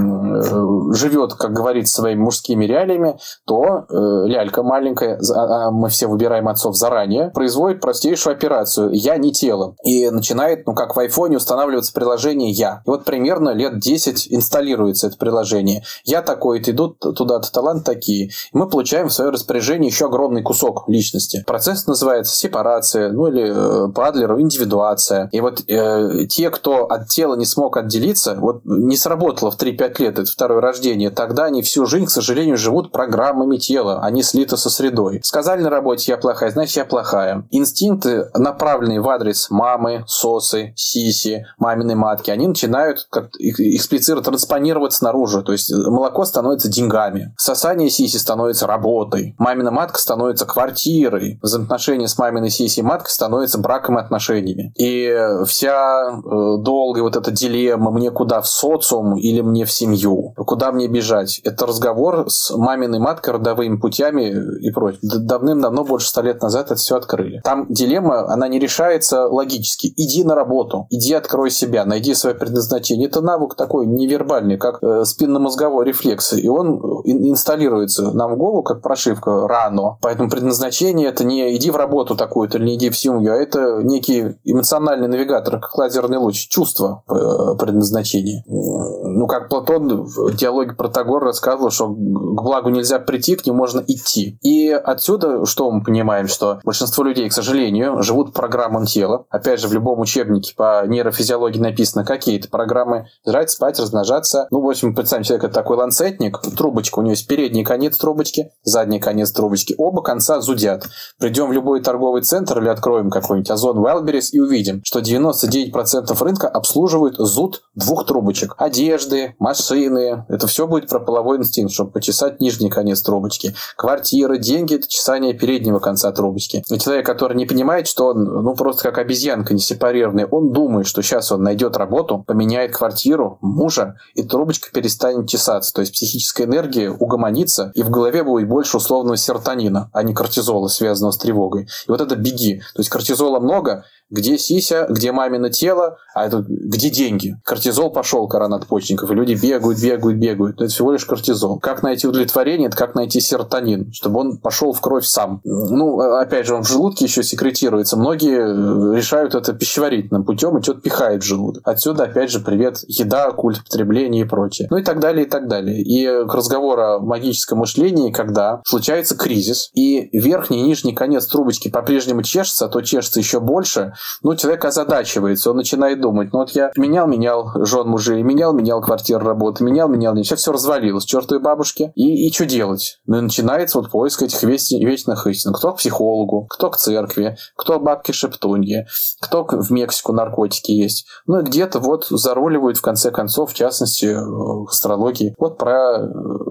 [0.93, 6.49] живет, как говорится, своими мужскими реалиями, то э, лялька маленькая, а, а мы все выбираем
[6.49, 9.75] отцов заранее, производит простейшую операцию «я не тело».
[9.85, 12.83] И начинает, ну как в айфоне, устанавливаться приложение «я».
[12.87, 15.83] И вот примерно лет 10 инсталируется это приложение.
[16.05, 18.27] «Я такой-то, идут туда-то талант такие».
[18.27, 21.45] И мы получаем в свое распоряжение еще огромный кусок личности.
[21.47, 25.29] Процесс называется сепарация, ну или э, по Адлеру индивидуация.
[25.33, 29.59] И вот э, те, кто от тела не смог отделиться, вот не сработали сработало в
[29.59, 34.23] 3-5 лет, это второе рождение, тогда они всю жизнь, к сожалению, живут программами тела, они
[34.23, 35.21] слиты со средой.
[35.23, 37.47] Сказали на работе «я плохая», значит, я плохая.
[37.51, 45.43] Инстинкты, направленные в адрес мамы, сосы, сиси, маминой матки, они начинают как эксплицировать, транспонировать снаружи.
[45.43, 47.35] То есть молоко становится деньгами.
[47.39, 49.35] Сосание сиси становится работой.
[49.39, 51.39] Мамина матка становится квартирой.
[51.43, 54.73] Взаимоотношения с маминой сиси и маткой становятся браком и отношениями.
[54.77, 59.73] И вся э, долгая вот эта дилемма «мне куда в социум?» Дом или мне в
[59.73, 61.41] семью, куда мне бежать.
[61.45, 65.01] Это разговор с маминой маткой, родовыми путями и прочее.
[65.03, 67.41] Давным-давно, больше ста лет назад это все открыли.
[67.45, 69.93] Там дилемма, она не решается логически.
[69.97, 73.09] Иди на работу, иди открой себя, найди свое предназначение.
[73.09, 76.33] Это навык такой невербальный, как э, спинномозговой рефлекс.
[76.35, 79.99] И он инсталируется нам в голову, как прошивка рано.
[80.01, 83.81] Поэтому предназначение это не иди в работу такую-то или не иди в семью, а это
[83.83, 88.45] некий эмоциональный навигатор, как лазерный луч, чувство э, предназначения.
[88.87, 93.83] Ну, как Платон в диалоге Протагор рассказывал, что к благу нельзя прийти, к нему можно
[93.87, 94.39] идти.
[94.43, 99.27] И отсюда, что мы понимаем, что большинство людей, к сожалению, живут программам тела.
[99.31, 104.47] Опять же, в любом учебнике по нейрофизиологии написано какие-то программы жрать, спать, размножаться.
[104.51, 108.51] Ну, в общем, представим, человек это такой ланцетник, трубочка, у него есть передний конец трубочки,
[108.63, 110.87] задний конец трубочки, оба конца зудят.
[111.19, 116.49] Придем в любой торговый центр или откроем какой-нибудь Озон Wildberries и увидим, что 99% рынка
[116.49, 118.55] обслуживают зуд двух трубочек.
[118.77, 123.55] Одежды, машины, это все будет про половой инстинкт, чтобы почесать нижний конец трубочки.
[123.75, 126.63] Квартиры, деньги– это чесание переднего конца трубочки.
[126.69, 130.87] И человек, который не понимает, что он ну просто как обезьянка не сепарированная, он думает,
[130.87, 135.73] что сейчас он найдет работу, поменяет квартиру, мужа, и трубочка перестанет чесаться.
[135.73, 140.69] То есть психическая энергия угомонится, и в голове будет больше условного серотонина, а не кортизола,
[140.69, 141.63] связанного с тревогой.
[141.63, 142.59] И вот это беги.
[142.75, 147.37] То есть кортизола много, где сися, где мамино тело, а это где деньги.
[147.45, 150.61] Кортизол пошел, кора надпочечников, и люди бегают, бегают, бегают.
[150.61, 151.59] Это всего лишь кортизол.
[151.59, 155.41] Как найти удовлетворение, это как найти серотонин, чтобы он пошел в кровь сам.
[155.45, 157.97] Ну, опять же, он в желудке еще секретируется.
[157.97, 161.63] Многие э, решают это пищеварительным путем и что-то пихает в желудок.
[161.67, 164.69] Отсюда, опять же, привет, еда, культ потребления и прочее.
[164.71, 165.83] Ну и так далее, и так далее.
[165.83, 171.69] И к разговору о магическом мышлении, когда случается кризис, и верхний и нижний конец трубочки
[171.69, 176.51] по-прежнему чешется, а то чешется еще больше, ну, человек озадачивается, он начинает думать, ну вот
[176.51, 182.33] я менял-менял жен мужей, менял-менял квартиру работы, менял-менял, сейчас все развалилось, чертовой бабушке, и, и
[182.33, 183.01] что делать?
[183.07, 185.53] Ну, и начинается вот поиск этих вечных истин.
[185.53, 188.87] Кто к психологу, кто к церкви, кто бабки шептуньи,
[189.21, 191.07] кто в Мексику наркотики есть.
[191.27, 195.35] Ну, и где-то вот заруливают, в конце концов, в частности, э, астрологии.
[195.39, 196.07] Вот про э,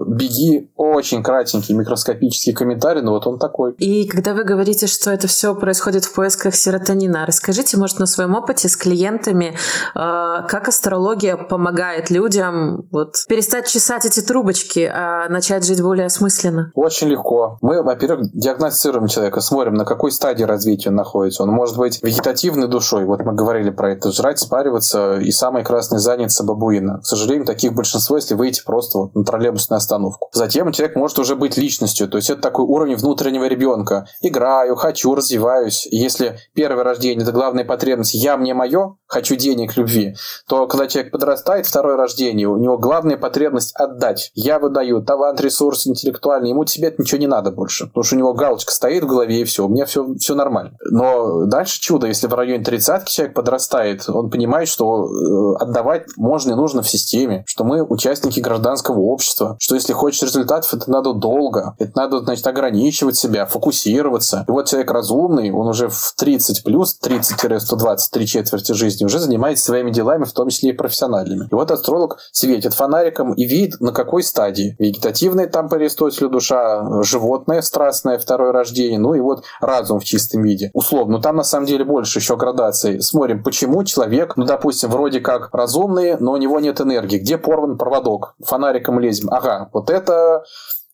[0.06, 3.74] беги очень кратенький микроскопический комментарий, но вот он такой.
[3.74, 8.34] И когда вы говорите, что это все происходит в поисках серотонина, расскажите, может, на своем
[8.34, 9.54] опыте с клиентами, э,
[9.94, 16.72] как астрология помогает людям вот, перестать чесать эти трубочки, а начать жить более осмысленно?
[16.74, 17.58] Очень легко.
[17.60, 21.42] Мы, во-первых, диагностируем человека, смотрим, на какой стадии развития он находится.
[21.42, 25.98] Он может быть вегетативной душой, вот мы говорили про это, жрать, спариваться, и самый красный
[25.98, 27.00] задница бабуина.
[27.00, 30.30] К сожалению, таких большинство, если выйти просто вот на троллейбусную остановку.
[30.32, 34.06] Затем человек может уже быть личностью, то есть это такой уровень внутреннего ребенка.
[34.22, 35.86] Играю, хочу, развиваюсь.
[35.90, 40.14] Если первое рождение это главная потребность «я, мне, мое, хочу денег, любви»,
[40.48, 44.30] то когда человек подрастает, второе рождение, у него главная потребность отдать.
[44.34, 48.32] Я выдаю талант, ресурс интеллектуальный, ему тебе ничего не надо больше, потому что у него
[48.32, 50.76] галочка стоит в голове и все, у меня все, все нормально.
[50.88, 56.52] Но дальше чудо, если в районе тридцатки человек подрастает, он понимает, что э, отдавать можно
[56.52, 61.12] и нужно в системе, что мы участники гражданского общества, что если хочешь результатов, это надо
[61.12, 64.44] долго, это надо, значит, ограничивать себя, фокусироваться.
[64.46, 69.64] И вот человек разумный, он уже в 30 плюс, 30 130-123 четверти жизни уже занимается
[69.64, 71.48] своими делами, в том числе и профессиональными.
[71.50, 74.76] И вот астролог светит фонариком и видит, на какой стадии.
[74.78, 80.42] Вегетативная там по Аристотелю душа, животное страстное, второе рождение, ну и вот разум в чистом
[80.42, 80.70] виде.
[80.74, 83.00] Условно, там на самом деле больше еще градаций.
[83.00, 87.18] Смотрим, почему человек, ну допустим, вроде как разумный, но у него нет энергии.
[87.18, 88.34] Где порван проводок?
[88.44, 89.28] Фонариком лезем.
[89.30, 90.44] Ага, вот это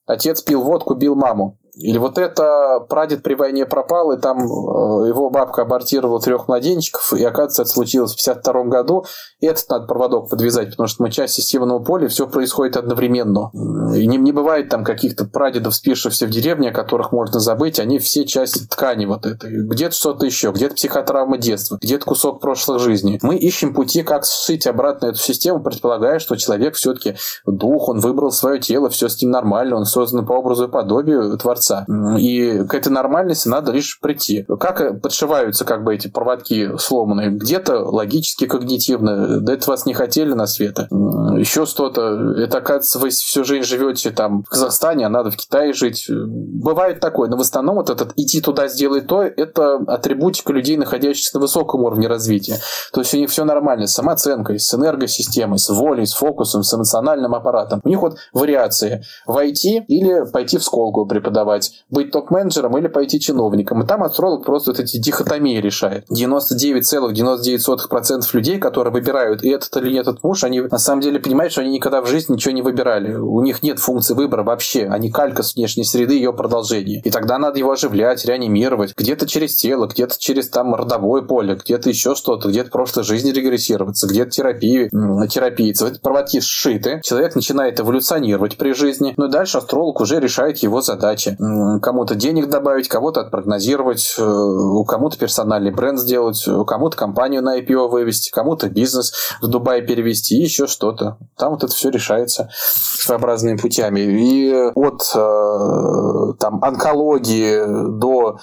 [0.07, 1.59] Отец пил водку, бил маму.
[1.75, 7.15] Или вот это прадед при войне пропал, и там э, его бабка абортировала трех младенчиков,
[7.15, 9.07] и оказывается, это случилось в 52 году.
[9.41, 13.51] И этот надо проводок подвязать, потому что мы часть системного поля, все происходит одновременно.
[13.97, 17.99] И не, не бывает там каких-то прадедов, спившихся в деревне, о которых можно забыть, они
[17.99, 19.67] все части ткани вот этой.
[19.67, 23.19] Где-то что-то еще, где-то психотравма детства, где-то кусок прошлых жизней.
[23.23, 28.31] Мы ищем пути, как сшить обратно эту систему, предполагая, что человек все-таки дух, он выбрал
[28.31, 31.87] свое тело, все с ним нормально, он создан по образу и подобию Творца Творца.
[32.19, 34.45] И к этой нормальности надо лишь прийти.
[34.61, 37.31] Как подшиваются как бы эти проводки сломанные?
[37.31, 39.41] Где-то логически, когнитивно.
[39.41, 40.89] Да это вас не хотели на света.
[40.91, 42.35] Еще что-то.
[42.39, 46.07] Это, оказывается, вы всю жизнь живете там в Казахстане, а надо в Китае жить.
[46.09, 47.29] Бывает такое.
[47.29, 51.83] Но в основном вот этот идти туда, сделать то, это атрибутика людей, находящихся на высоком
[51.83, 52.59] уровне развития.
[52.93, 56.75] То есть у них все нормально с самооценкой, с энергосистемой, с волей, с фокусом, с
[56.75, 57.81] эмоциональным аппаратом.
[57.85, 59.05] У них вот вариации.
[59.27, 63.83] Войти или пойти в школу преподавать выбивать, быть топ-менеджером или пойти чиновником.
[63.83, 66.05] И там астролог просто вот эти дихотомии решает.
[66.11, 71.63] 99,99% людей, которые выбирают, и этот или этот муж, они на самом деле понимают, что
[71.63, 73.15] они никогда в жизни ничего не выбирали.
[73.15, 74.87] У них нет функции выбора вообще.
[74.87, 77.03] Они калька с внешней среды, ее продолжение.
[77.05, 78.95] И тогда надо его оживлять, реанимировать.
[78.97, 84.07] Где-то через тело, где-то через там родовое поле, где-то еще что-то, где-то прошлой жизни регрессироваться,
[84.07, 84.89] где-то терапии,
[85.29, 85.73] терапии.
[85.73, 91.37] Эти проводки сшиты, человек начинает эволюционировать при жизни, но дальше астролог уже решает его задачи.
[91.81, 97.89] Кому-то денег добавить, кого-то отпрогнозировать, э, кому-то персональный бренд сделать, у кому-то компанию на IPO
[97.89, 101.19] вывести, кому-то бизнес в Дубай перевести, еще что-то.
[101.37, 104.01] Там вот это все решается своеобразными путями.
[104.01, 108.39] И от э, там онкологии до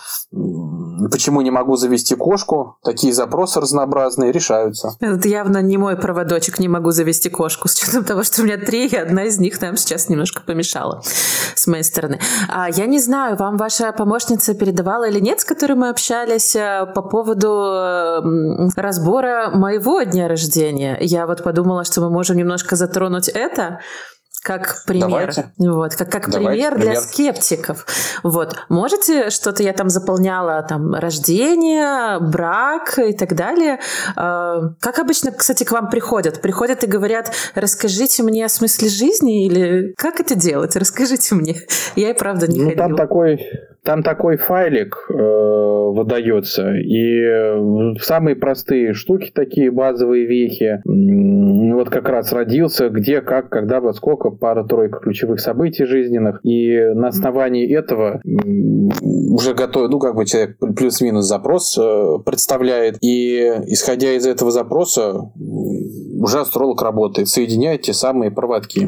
[1.09, 4.97] почему не могу завести кошку, такие запросы разнообразные решаются.
[4.99, 8.57] Это явно не мой проводочек, не могу завести кошку, с учетом того, что у меня
[8.57, 11.01] три, и одна из них нам сейчас немножко помешала
[11.55, 12.19] с моей стороны.
[12.49, 16.85] А, я не знаю, вам ваша помощница передавала или нет, с которой мы общались э,
[16.93, 18.21] по поводу
[18.75, 20.97] разбора моего дня рождения.
[20.99, 23.79] Я вот подумала, что мы можем немножко затронуть это,
[24.41, 25.09] как пример.
[25.09, 25.51] Давайте.
[25.57, 27.85] Вот, как, как Давайте, пример, пример для скептиков.
[28.23, 28.55] Вот.
[28.69, 33.79] Можете что-то я там заполняла, там, рождение, брак и так далее.
[34.15, 36.41] А, как обычно, кстати, к вам приходят?
[36.41, 40.75] Приходят и говорят, расскажите мне о смысле жизни или как это делать?
[40.75, 41.57] Расскажите мне.
[41.95, 42.87] Я и правда не ну, ходила.
[42.87, 43.39] Там такой
[43.83, 52.09] там такой файлик э, выдается, и э, самые простые штуки, такие базовые вехи, вот как
[52.09, 58.21] раз родился, где, как, когда, во сколько, пара-тройка ключевых событий жизненных, и на основании этого
[58.23, 65.31] уже готов, ну, как бы человек плюс-минус запрос э, представляет, и исходя из этого запроса
[66.19, 68.87] уже астролог работает, соединяет те самые проводки.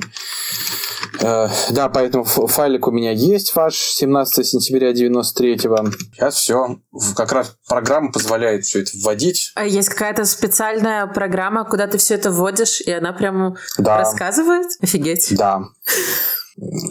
[1.22, 5.92] Э, да, поэтому файлик у меня есть ваш 17 сентября 93-го.
[6.14, 6.78] Сейчас все.
[7.16, 9.52] Как раз программа позволяет все это вводить.
[9.56, 13.98] А есть какая-то специальная программа, куда ты все это вводишь, и она прям да.
[13.98, 14.68] рассказывает?
[14.82, 15.36] Офигеть.
[15.38, 15.62] Да.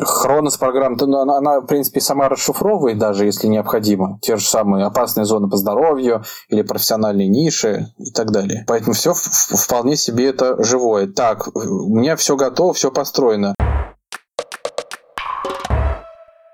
[0.00, 4.86] Хронос программа, ну, она, она, в принципе, сама расшифровывает, даже если необходимо, те же самые
[4.86, 8.64] опасные зоны по здоровью или профессиональные ниши и так далее.
[8.66, 11.06] Поэтому все вполне себе это живое.
[11.06, 13.54] Так, у меня все готово, все построено.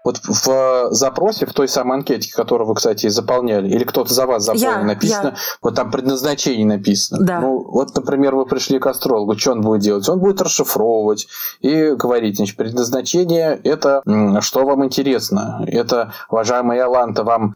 [0.07, 4.45] Вот в запросе, в той самой анкете, которую вы, кстати, заполняли, или кто-то за вас
[4.45, 5.37] заполнил, я, написано, я.
[5.61, 7.27] вот там предназначение написано.
[7.27, 7.41] Да.
[7.41, 10.09] Ну, вот, например, вы пришли к астрологу, что он будет делать?
[10.09, 11.27] Он будет расшифровывать
[11.61, 14.03] и говорить, значит, предназначение– это
[14.43, 15.65] что вам интересно.
[15.67, 17.53] Это, уважаемая Яланта, вам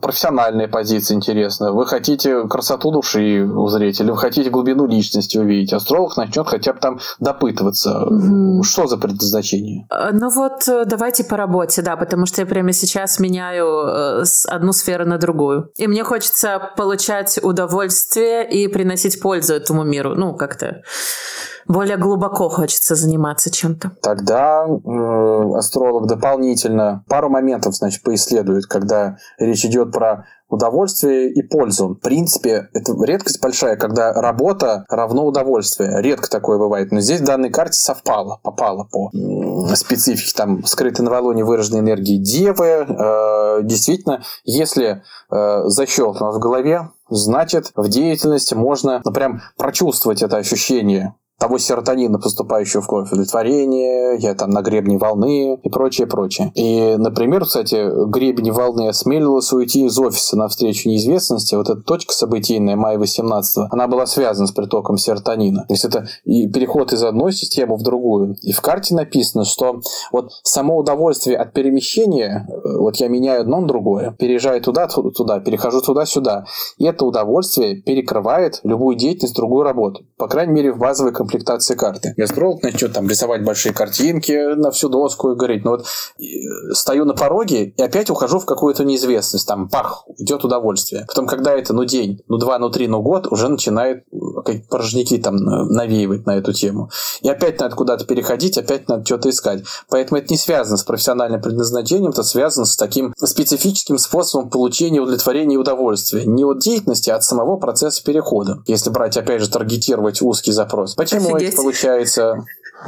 [0.00, 1.72] профессиональная позиция интересна.
[1.72, 5.74] Вы хотите красоту души узреть, или вы хотите глубину личности увидеть.
[5.74, 8.06] Астролог начнет хотя бы там допытываться.
[8.06, 8.62] Угу.
[8.62, 9.86] Что за предназначение?
[9.90, 14.24] Э, ну вот э, давайте поработаем работе, да, потому что я прямо сейчас меняю э,
[14.48, 15.70] одну сферу на другую.
[15.76, 20.14] И мне хочется получать удовольствие и приносить пользу этому миру.
[20.14, 20.82] Ну, как-то
[21.66, 23.92] более глубоко хочется заниматься чем-то.
[24.02, 31.88] Тогда э, астролог дополнительно пару моментов, значит, поисследует, когда речь идет про удовольствие и пользу.
[31.88, 36.02] В принципе, это редкость большая, когда работа равно удовольствие.
[36.02, 36.92] Редко такое бывает.
[36.92, 39.10] Но здесь в данной карте совпало, попало по
[39.74, 42.86] специфике там скрытой новолуние выраженной энергии Девы.
[42.88, 50.36] Э, действительно, если э, защелкнуть в голове, значит, в деятельности можно ну, прям прочувствовать это
[50.36, 56.52] ощущение того серотонина, поступающего в кровь, удовлетворение, я там на гребне волны и прочее, прочее.
[56.54, 61.54] И, например, кстати, гребень волны осмелилась уйти из офиса навстречу неизвестности.
[61.54, 65.64] Вот эта точка событийная, мая 18 она была связана с притоком серотонина.
[65.66, 68.36] То есть это и переход из одной системы в другую.
[68.42, 69.80] И в карте написано, что
[70.12, 75.40] вот само удовольствие от перемещения, э, вот я меняю одно на другое, переезжаю туда, туда,
[75.40, 76.44] перехожу туда-сюда.
[76.76, 80.04] И это удовольствие перекрывает любую деятельность, другую работу.
[80.18, 82.14] По крайней мере, в базовой комплектации карты.
[82.16, 85.86] И астролог начнет там рисовать большие картинки на всю доску и говорить, ну вот
[86.72, 91.04] стою на пороге и опять ухожу в какую-то неизвестность, там пах, идет удовольствие.
[91.08, 94.04] Потом, когда это, ну день, ну два, ну три, ну год, уже начинает
[94.42, 96.90] как порожники там навеивать на эту тему.
[97.22, 99.64] И опять надо куда-то переходить, опять надо что-то искать.
[99.88, 105.54] Поэтому это не связано с профессиональным предназначением, это связано с таким специфическим способом получения удовлетворения
[105.54, 106.24] и удовольствия.
[106.24, 108.62] Не от деятельности, а от самого процесса перехода.
[108.66, 110.94] Если брать, опять же, таргетировать узкий запрос.
[110.94, 111.54] Почему Офигеть.
[111.54, 112.44] это получается?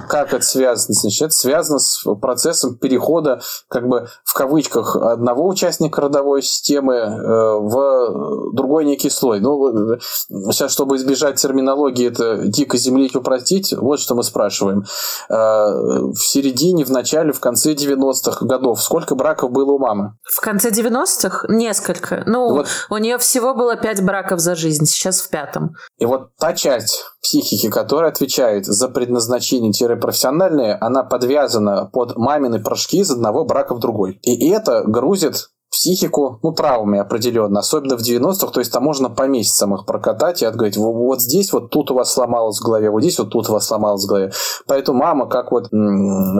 [0.08, 0.94] Как это связано?
[0.94, 7.58] Значит, это связано с процессом перехода, как бы в кавычках, одного участника родовой системы э,
[7.58, 9.40] в другой некий слой.
[9.40, 9.98] Ну,
[10.50, 14.84] сейчас, чтобы избежать терминологии, это дико землить, упростить, вот что мы спрашиваем.
[15.28, 20.14] Э, в середине, в начале, в конце 90-х годов сколько браков было у мамы?
[20.22, 21.46] В конце 90-х?
[21.48, 22.22] Несколько.
[22.26, 22.66] Ну, вот.
[22.90, 25.74] у нее всего было пять браков за жизнь, сейчас в пятом.
[25.98, 33.10] И вот та часть психики, которая отвечает за предназначение-профессиональное, она подвязана под мамины прошки из
[33.10, 34.18] одного брака в другой.
[34.22, 39.24] И это грузит психику, ну, травмами определенно, особенно в 90-х, то есть там можно по
[39.24, 43.00] месяцам их прокатать и отговорить, вот здесь вот тут у вас сломалось в голове, вот
[43.00, 44.32] здесь вот тут у вас сломалось в голове.
[44.66, 45.70] Поэтому мама, как вот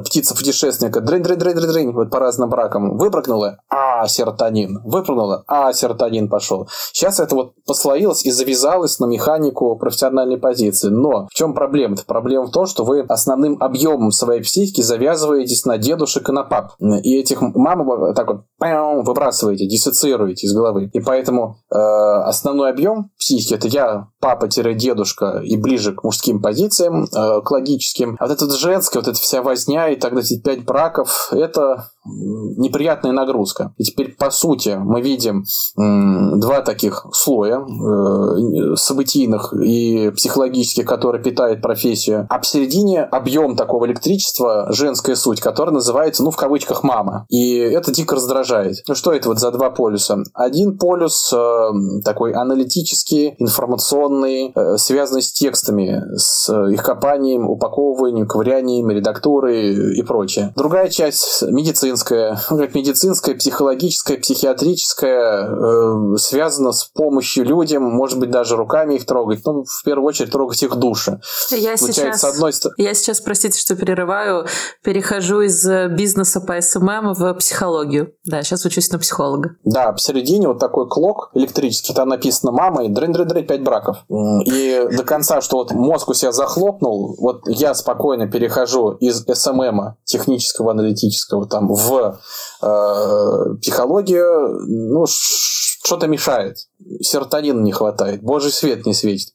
[0.05, 6.69] птица-путешественника, дрынь-дрынь-дрынь-дрынь, вот по разным бракам выпрыгнула, а, серотонин, выпрыгнула, а, серотонин пошел.
[6.93, 10.89] Сейчас это вот послоилось и завязалось на механику профессиональной позиции.
[10.89, 11.95] Но в чем проблема?
[11.95, 12.05] -то?
[12.07, 16.73] Проблема в том, что вы основным объемом своей психики завязываетесь на дедушек и на пап.
[16.81, 19.23] И этих мамы так вот выбрасываете,
[19.67, 20.91] диссоциируете из головы.
[20.93, 27.41] И поэтому э, основной объем психики это я, папа-дедушка и ближе к мужским позициям, э,
[27.43, 28.17] к логическим.
[28.21, 33.13] А вот это женское, вот эта вся возня и тогда эти пять браков, это неприятная
[33.13, 33.75] нагрузка.
[33.79, 35.45] И теперь, по сути, мы видим
[35.77, 42.27] два таких слоя э, событийных и психологических, которые питают профессию.
[42.29, 47.27] А посередине объем такого электричества, женская суть, которая называется, ну, в кавычках, мама.
[47.29, 48.79] И это дико раздражает.
[48.89, 50.19] Ну, что это вот за два полюса?
[50.35, 51.71] Один полюс э,
[52.05, 60.53] такой аналитический, информационный, э, связанный с текстами, с их копанием, упаковыванием, ковырянием, редактурой и прочее.
[60.57, 68.31] Другая часть медицинское, ну, как медицинское, психологическое, психиатрическое, э, связано с помощью людям, может быть,
[68.31, 71.21] даже руками их трогать, ну, в первую очередь, трогать их души.
[71.51, 72.53] Я сейчас, одной...
[72.77, 74.47] я сейчас, простите, что перерываю,
[74.83, 78.13] перехожу из э, бизнеса по SMM в психологию.
[78.25, 79.57] Да, сейчас учусь на психолога.
[79.65, 83.99] Да, посередине вот такой клок электрический, там написано «мама» и дрын-дрын-дрын, пять браков.
[84.09, 89.68] И до конца, что вот мозг у себя захлопнул, вот я спокойно перехожу из SMM
[89.68, 92.19] а, технического, аналитического, там, в
[92.63, 96.57] э, психологию, ну, что-то мешает
[97.01, 99.33] серотонина не хватает, божий свет не светит,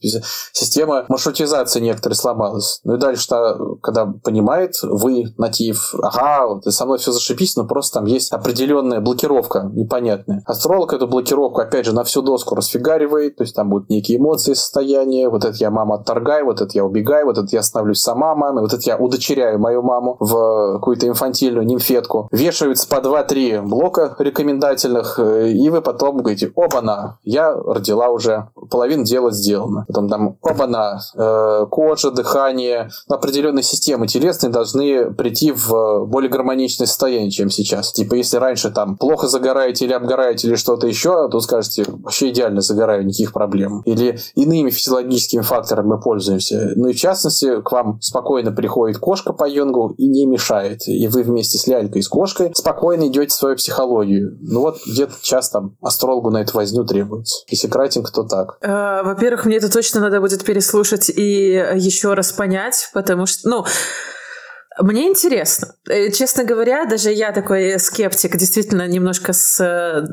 [0.53, 2.79] система маршрутизации некоторые сломалась.
[2.83, 3.27] Ну и дальше,
[3.81, 8.31] когда понимает, вы, натив, ага, вот, и со мной все зашибись, но просто там есть
[8.31, 10.43] определенная блокировка непонятная.
[10.45, 14.53] Астролог эту блокировку, опять же, на всю доску расфигаривает, то есть там будут некие эмоции,
[14.53, 18.35] состояния, вот это я мама отторгаю, вот это я убегаю, вот это я становлюсь сама
[18.35, 22.27] мамой, вот это я удочеряю мою маму в какую-то инфантильную нимфетку.
[22.31, 29.03] Вешаются по 2-3 блока рекомендательных, э, и вы потом говорите, оба-на, я родила уже, половина
[29.03, 29.85] дела сделана.
[29.87, 37.31] Потом там, оба-на, э, кожа, дыхание, определенные системы телесные должны прийти в более гармоничное состояние,
[37.31, 37.91] чем сейчас.
[37.91, 42.61] Типа, если раньше там плохо загораете или обгораете или что-то еще, то скажете, вообще идеально
[42.61, 43.81] загораю, никаких проблем.
[43.85, 46.73] Или иными физиологическими факторами мы пользуемся.
[46.75, 50.87] Ну и в частности, к вам спокойно приходит кошка по йонгу и не мешает.
[50.87, 54.37] И вы вместе с лялькой и с кошкой спокойно идете свою психологию.
[54.41, 57.43] Ну вот где-то час там астрологу на эту возню требуется.
[57.47, 58.57] Если кратенько, то так.
[58.61, 63.65] Э, во-первых, мне это точно надо будет переслушать и еще раз понять, потому что, ну,
[64.79, 65.75] мне интересно.
[65.89, 70.05] Э, честно говоря, даже я такой скептик, действительно немножко с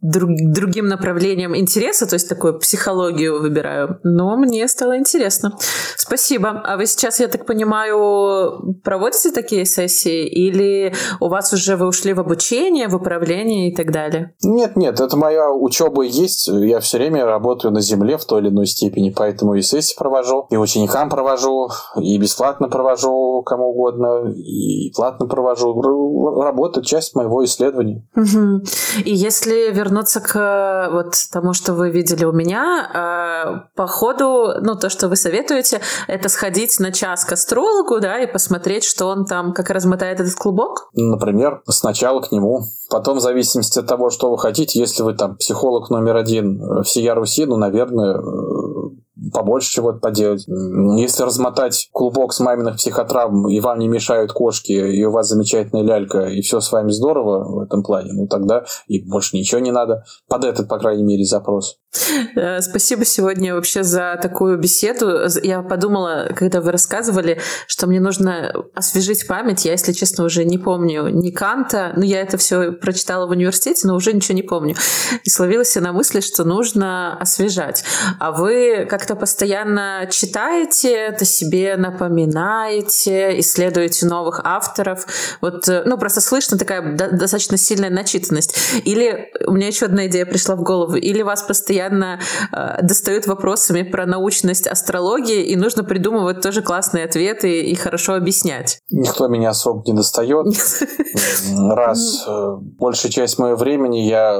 [0.00, 3.98] друг, другим направлением интереса, то есть такую психологию выбираю.
[4.04, 5.56] Но мне стало интересно.
[5.96, 6.62] Спасибо.
[6.64, 12.12] А вы сейчас, я так понимаю, проводите такие сессии или у вас уже вы ушли
[12.12, 14.34] в обучение, в управление и так далее?
[14.42, 16.48] Нет, нет, это моя учеба есть.
[16.48, 20.46] Я все время работаю на земле в той или иной степени, поэтому и сессии провожу,
[20.50, 21.68] и ученикам провожу,
[22.00, 25.74] и бесплатно провожу кому угодно, и платно провожу.
[26.42, 28.06] Работа часть моего исследования.
[28.14, 28.62] Угу.
[29.04, 29.85] И если вернуться
[30.20, 35.16] к вот тому, что вы видели у меня, а, по ходу, ну, то, что вы
[35.16, 40.20] советуете, это сходить на час к астрологу, да, и посмотреть, что он там, как размотает
[40.20, 40.88] этот клубок?
[40.94, 45.36] Например, сначала к нему, потом в зависимости от того, что вы хотите, если вы там
[45.36, 48.20] психолог номер один всея Руси, ну, наверное,
[49.32, 50.46] побольше чего-то поделать.
[50.98, 55.84] Если размотать клубок с маминых психотравм, и вам не мешают кошки, и у вас замечательная
[55.84, 59.72] лялька, и все с вами здорово в этом плане, ну тогда и больше ничего не
[59.72, 60.04] надо.
[60.28, 61.78] Под этот, по крайней мере, запрос.
[62.34, 65.26] Э, спасибо сегодня вообще за такую беседу.
[65.42, 69.64] Я подумала, когда вы рассказывали, что мне нужно освежить память.
[69.64, 73.86] Я, если честно, уже не помню ни Канта, ну я это все прочитала в университете,
[73.86, 74.76] но уже ничего не помню.
[75.24, 77.84] И словилась я на мысли, что нужно освежать.
[78.18, 85.06] А вы как-то постоянно читаете, это себе напоминаете, исследуете новых авторов.
[85.40, 88.56] Вот, э, ну, просто слышно такая достаточно сильная начитанность.
[88.84, 90.96] Или у меня еще одна идея пришла в голову.
[90.96, 97.62] Или вас постоянно э, достают вопросами про научность астрологии, и нужно придумывать тоже классные ответы
[97.62, 98.80] и хорошо объяснять.
[98.90, 100.46] Никто меня особо не достает.
[101.56, 102.24] Раз.
[102.26, 104.36] Э, большая часть моего времени я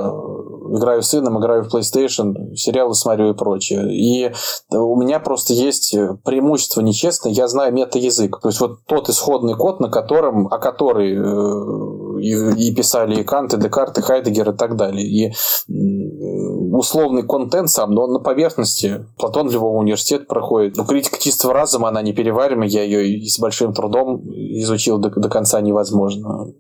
[0.77, 3.95] играю с сыном, играю в PlayStation, сериалы смотрю и прочее.
[3.95, 4.33] И
[4.71, 8.41] у меня просто есть преимущество нечестное, я знаю мета-язык.
[8.41, 13.25] То есть вот тот исходный код, на котором, о который э, и, и писали и
[13.25, 15.07] Кант, и Декарт, и Хайдегер и так далее.
[15.07, 15.33] И
[15.69, 19.07] условный контент сам, но на поверхности.
[19.19, 20.77] Платон любого университета проходит.
[20.77, 25.61] Но критика чистого разума, она непереварима, я ее с большим трудом изучил до, до конца
[25.61, 26.53] невозможно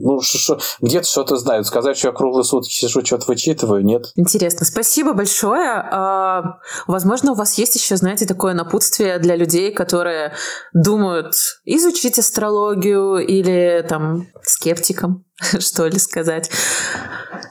[0.00, 0.20] ну,
[0.80, 1.66] где-то что-то знают.
[1.66, 4.12] Сказать, что я круглые сутки сижу, что-то вычитываю, нет.
[4.16, 4.64] Интересно.
[4.64, 5.68] Спасибо большое.
[5.70, 10.34] А, возможно, у вас есть еще, знаете, такое напутствие для людей, которые
[10.72, 11.34] думают
[11.64, 15.24] изучить астрологию или там скептикам,
[15.58, 16.50] что ли, сказать.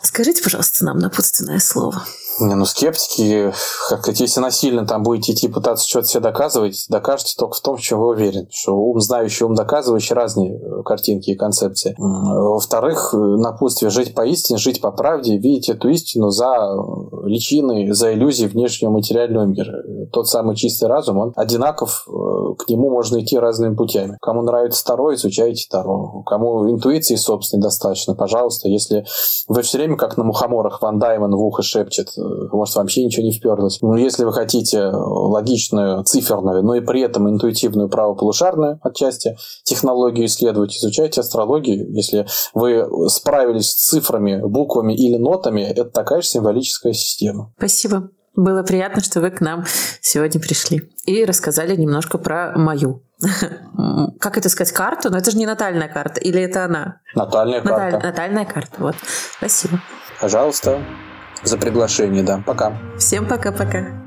[0.04, 2.04] Скажите, пожалуйста, нам напутственное слово.
[2.40, 3.52] Не, ну скептики,
[3.90, 7.82] как если насильно там будете идти пытаться что-то себе доказывать, докажете только в том, в
[7.82, 8.48] чем вы уверены.
[8.52, 11.96] Что ум знающий, ум доказывающий разные э, картинки и концепции.
[11.98, 17.92] Во-вторых, э, напутствие жить по истине, жить по правде, видеть эту истину за э, личиной,
[17.92, 19.84] за иллюзией внешнего материального мира.
[20.12, 24.18] Тот самый чистый разум, он одинаков, к нему можно идти разными путями.
[24.22, 26.24] Кому нравится второй, изучайте второго.
[26.24, 28.70] Кому интуиции собственной достаточно, пожалуйста.
[28.70, 29.06] Если
[29.48, 32.10] вы все время как на мухоморах Ван Даймон в ухо шепчет,
[32.52, 33.80] может, вообще ничего не вперлось.
[33.82, 40.76] Но если вы хотите логичную, циферную, но и при этом интуитивную правополушарную отчасти технологию исследовать,
[40.76, 41.92] изучайте астрологию.
[41.94, 47.54] Если вы справились с цифрами, буквами или нотами, это такая же символическая система.
[47.58, 48.10] Спасибо.
[48.36, 49.66] Было приятно, что вы к нам
[50.00, 53.04] сегодня пришли и рассказали немножко про мою.
[54.20, 55.10] Как это сказать, карту?
[55.10, 57.02] Но это же не натальная карта, или это она?
[57.16, 58.00] Натальная карта.
[58.00, 58.96] Натальная карта, вот.
[59.40, 59.82] Спасибо.
[60.22, 60.80] Пожалуйста
[61.44, 62.42] за приглашение, да.
[62.46, 62.78] Пока.
[62.98, 64.07] Всем пока-пока.